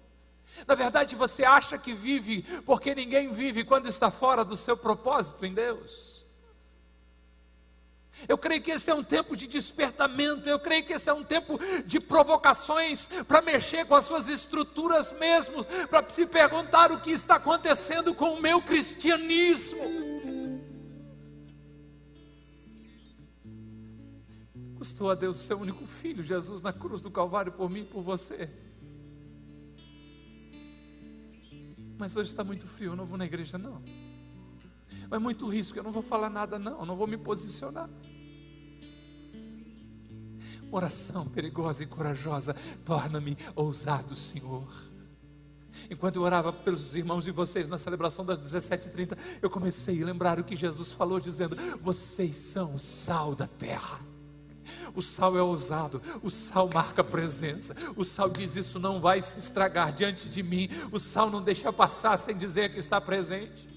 Na 0.66 0.74
verdade, 0.74 1.14
você 1.14 1.44
acha 1.44 1.76
que 1.76 1.92
vive 1.92 2.42
porque 2.62 2.94
ninguém 2.94 3.32
vive 3.32 3.64
quando 3.64 3.88
está 3.88 4.10
fora 4.10 4.44
do 4.44 4.56
seu 4.56 4.76
propósito 4.76 5.44
em 5.44 5.52
Deus. 5.52 6.15
Eu 8.28 8.38
creio 8.38 8.62
que 8.62 8.70
esse 8.70 8.90
é 8.90 8.94
um 8.94 9.04
tempo 9.04 9.36
de 9.36 9.46
despertamento, 9.46 10.48
eu 10.48 10.58
creio 10.58 10.84
que 10.84 10.94
esse 10.94 11.08
é 11.08 11.12
um 11.12 11.22
tempo 11.22 11.58
de 11.84 12.00
provocações 12.00 13.08
para 13.28 13.42
mexer 13.42 13.84
com 13.86 13.94
as 13.94 14.04
suas 14.04 14.28
estruturas 14.28 15.12
mesmo, 15.18 15.64
para 15.88 16.08
se 16.08 16.26
perguntar 16.26 16.90
o 16.90 17.00
que 17.00 17.10
está 17.10 17.36
acontecendo 17.36 18.14
com 18.14 18.34
o 18.34 18.40
meu 18.40 18.60
cristianismo. 18.62 20.16
Custou 24.78 25.10
a 25.10 25.14
Deus 25.14 25.40
o 25.40 25.42
seu 25.42 25.58
único 25.58 25.86
filho, 25.86 26.22
Jesus, 26.22 26.62
na 26.62 26.72
cruz 26.72 27.00
do 27.00 27.10
Calvário, 27.10 27.52
por 27.52 27.70
mim 27.70 27.80
e 27.80 27.84
por 27.84 28.02
você. 28.02 28.48
Mas 31.98 32.14
hoje 32.14 32.30
está 32.30 32.44
muito 32.44 32.66
frio, 32.66 32.92
eu 32.92 32.96
não 32.96 33.06
vou 33.06 33.16
na 33.16 33.24
igreja, 33.24 33.56
não. 33.56 33.82
É 35.10 35.18
muito 35.18 35.48
risco, 35.48 35.78
eu 35.78 35.82
não 35.82 35.92
vou 35.92 36.02
falar 36.02 36.30
nada, 36.30 36.58
não, 36.58 36.80
eu 36.80 36.86
não 36.86 36.96
vou 36.96 37.06
me 37.06 37.16
posicionar. 37.16 37.88
Oração 40.70 41.26
perigosa 41.26 41.82
e 41.82 41.86
corajosa, 41.86 42.54
torna-me 42.84 43.36
ousado, 43.54 44.16
Senhor. 44.16 44.66
Enquanto 45.90 46.16
eu 46.16 46.22
orava 46.22 46.52
pelos 46.52 46.94
irmãos 46.94 47.24
de 47.24 47.30
vocês 47.30 47.68
na 47.68 47.78
celebração 47.78 48.24
das 48.24 48.38
17h30, 48.38 49.16
eu 49.40 49.48
comecei 49.48 50.02
a 50.02 50.06
lembrar 50.06 50.40
o 50.40 50.44
que 50.44 50.56
Jesus 50.56 50.90
falou, 50.90 51.20
dizendo: 51.20 51.56
Vocês 51.80 52.36
são 52.36 52.74
o 52.74 52.78
sal 52.78 53.34
da 53.34 53.46
terra. 53.46 54.00
O 54.94 55.02
sal 55.02 55.36
é 55.36 55.42
ousado, 55.42 56.00
o 56.22 56.30
sal 56.30 56.68
marca 56.72 57.04
presença. 57.04 57.74
O 57.96 58.04
sal 58.04 58.28
diz: 58.28 58.56
Isso 58.56 58.78
não 58.78 59.00
vai 59.00 59.20
se 59.20 59.38
estragar 59.38 59.92
diante 59.92 60.28
de 60.28 60.42
mim. 60.42 60.68
O 60.90 60.98
sal 60.98 61.30
não 61.30 61.42
deixa 61.42 61.72
passar 61.72 62.16
sem 62.16 62.36
dizer 62.36 62.72
que 62.72 62.78
está 62.78 63.00
presente. 63.00 63.75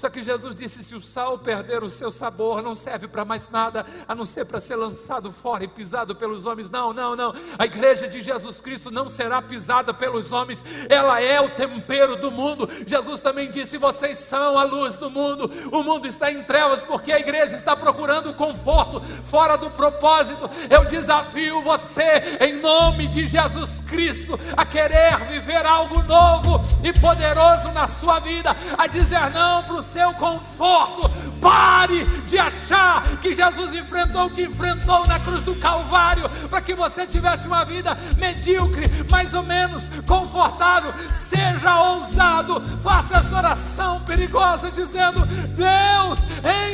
Só 0.00 0.08
que 0.08 0.22
Jesus 0.22 0.54
disse: 0.54 0.82
se 0.82 0.94
o 0.94 1.00
sal 1.00 1.38
perder 1.38 1.84
o 1.84 1.90
seu 1.90 2.10
sabor, 2.10 2.62
não 2.62 2.74
serve 2.74 3.06
para 3.06 3.22
mais 3.22 3.50
nada, 3.50 3.84
a 4.08 4.14
não 4.14 4.24
ser 4.24 4.46
para 4.46 4.58
ser 4.58 4.76
lançado 4.76 5.30
fora 5.30 5.62
e 5.62 5.68
pisado 5.68 6.16
pelos 6.16 6.46
homens. 6.46 6.70
Não, 6.70 6.90
não, 6.90 7.14
não. 7.14 7.34
A 7.58 7.66
igreja 7.66 8.08
de 8.08 8.22
Jesus 8.22 8.62
Cristo 8.62 8.90
não 8.90 9.10
será 9.10 9.42
pisada 9.42 9.92
pelos 9.92 10.32
homens, 10.32 10.64
ela 10.88 11.20
é 11.20 11.38
o 11.38 11.50
tempero 11.50 12.16
do 12.16 12.30
mundo. 12.30 12.66
Jesus 12.86 13.20
também 13.20 13.50
disse: 13.50 13.76
vocês 13.76 14.16
são 14.16 14.58
a 14.58 14.64
luz 14.64 14.96
do 14.96 15.10
mundo. 15.10 15.50
O 15.70 15.82
mundo 15.82 16.06
está 16.06 16.32
em 16.32 16.42
trevas 16.44 16.80
porque 16.80 17.12
a 17.12 17.20
igreja 17.20 17.54
está 17.54 17.76
procurando 17.76 18.32
conforto 18.32 19.02
fora 19.26 19.56
do 19.56 19.68
propósito. 19.68 20.48
Eu 20.70 20.86
desafio 20.86 21.60
você, 21.60 22.38
em 22.40 22.54
nome 22.58 23.06
de 23.06 23.26
Jesus 23.26 23.82
Cristo, 23.86 24.40
a 24.56 24.64
querer 24.64 25.18
viver 25.26 25.66
algo 25.66 26.02
novo 26.04 26.58
e 26.82 26.90
poderoso 26.98 27.68
na 27.72 27.86
sua 27.86 28.18
vida, 28.18 28.56
a 28.78 28.86
dizer 28.86 29.28
não 29.30 29.62
para 29.62 29.74
o 29.74 29.89
seu 29.92 30.12
conforto. 30.14 31.10
Pare 31.40 32.04
de 32.26 32.38
achar 32.38 33.02
que 33.16 33.32
Jesus 33.32 33.74
enfrentou 33.74 34.26
o 34.26 34.30
que 34.30 34.42
enfrentou 34.42 35.06
na 35.06 35.18
cruz 35.18 35.42
do 35.42 35.54
Calvário 35.54 36.28
para 36.48 36.60
que 36.60 36.74
você 36.74 37.06
tivesse 37.06 37.46
uma 37.46 37.64
vida 37.64 37.96
medíocre, 38.18 38.84
mais 39.10 39.32
ou 39.34 39.42
menos 39.42 39.90
confortável. 40.06 40.92
Seja 41.12 41.80
ousado, 41.80 42.62
faça 42.82 43.18
essa 43.18 43.36
oração 43.36 44.00
perigosa 44.00 44.70
dizendo: 44.70 45.24
Deus, 45.56 46.20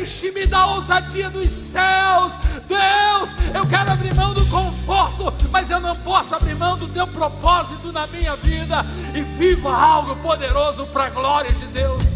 enche-me 0.01 0.47
da 0.47 0.67
ousadia 0.67 1.31
dos 1.31 1.49
céus. 1.49 2.35
Deus, 2.67 3.31
eu 3.55 3.67
quero 3.67 3.93
abrir 3.93 4.15
mão 4.15 4.35
do 4.35 4.45
conforto, 4.47 5.33
mas 5.51 5.71
eu 5.71 5.81
não 5.81 5.95
posso 5.97 6.35
abrir 6.35 6.57
mão 6.57 6.77
do 6.77 6.89
teu 6.89 7.07
propósito 7.07 7.93
na 7.93 8.07
minha 8.09 8.35
vida 8.37 8.85
e 9.15 9.23
viva 9.23 9.73
algo 9.73 10.17
poderoso 10.17 10.87
para 10.87 11.07
a 11.07 11.11
glória 11.11 11.53
de 11.53 11.67
Deus. 11.67 12.16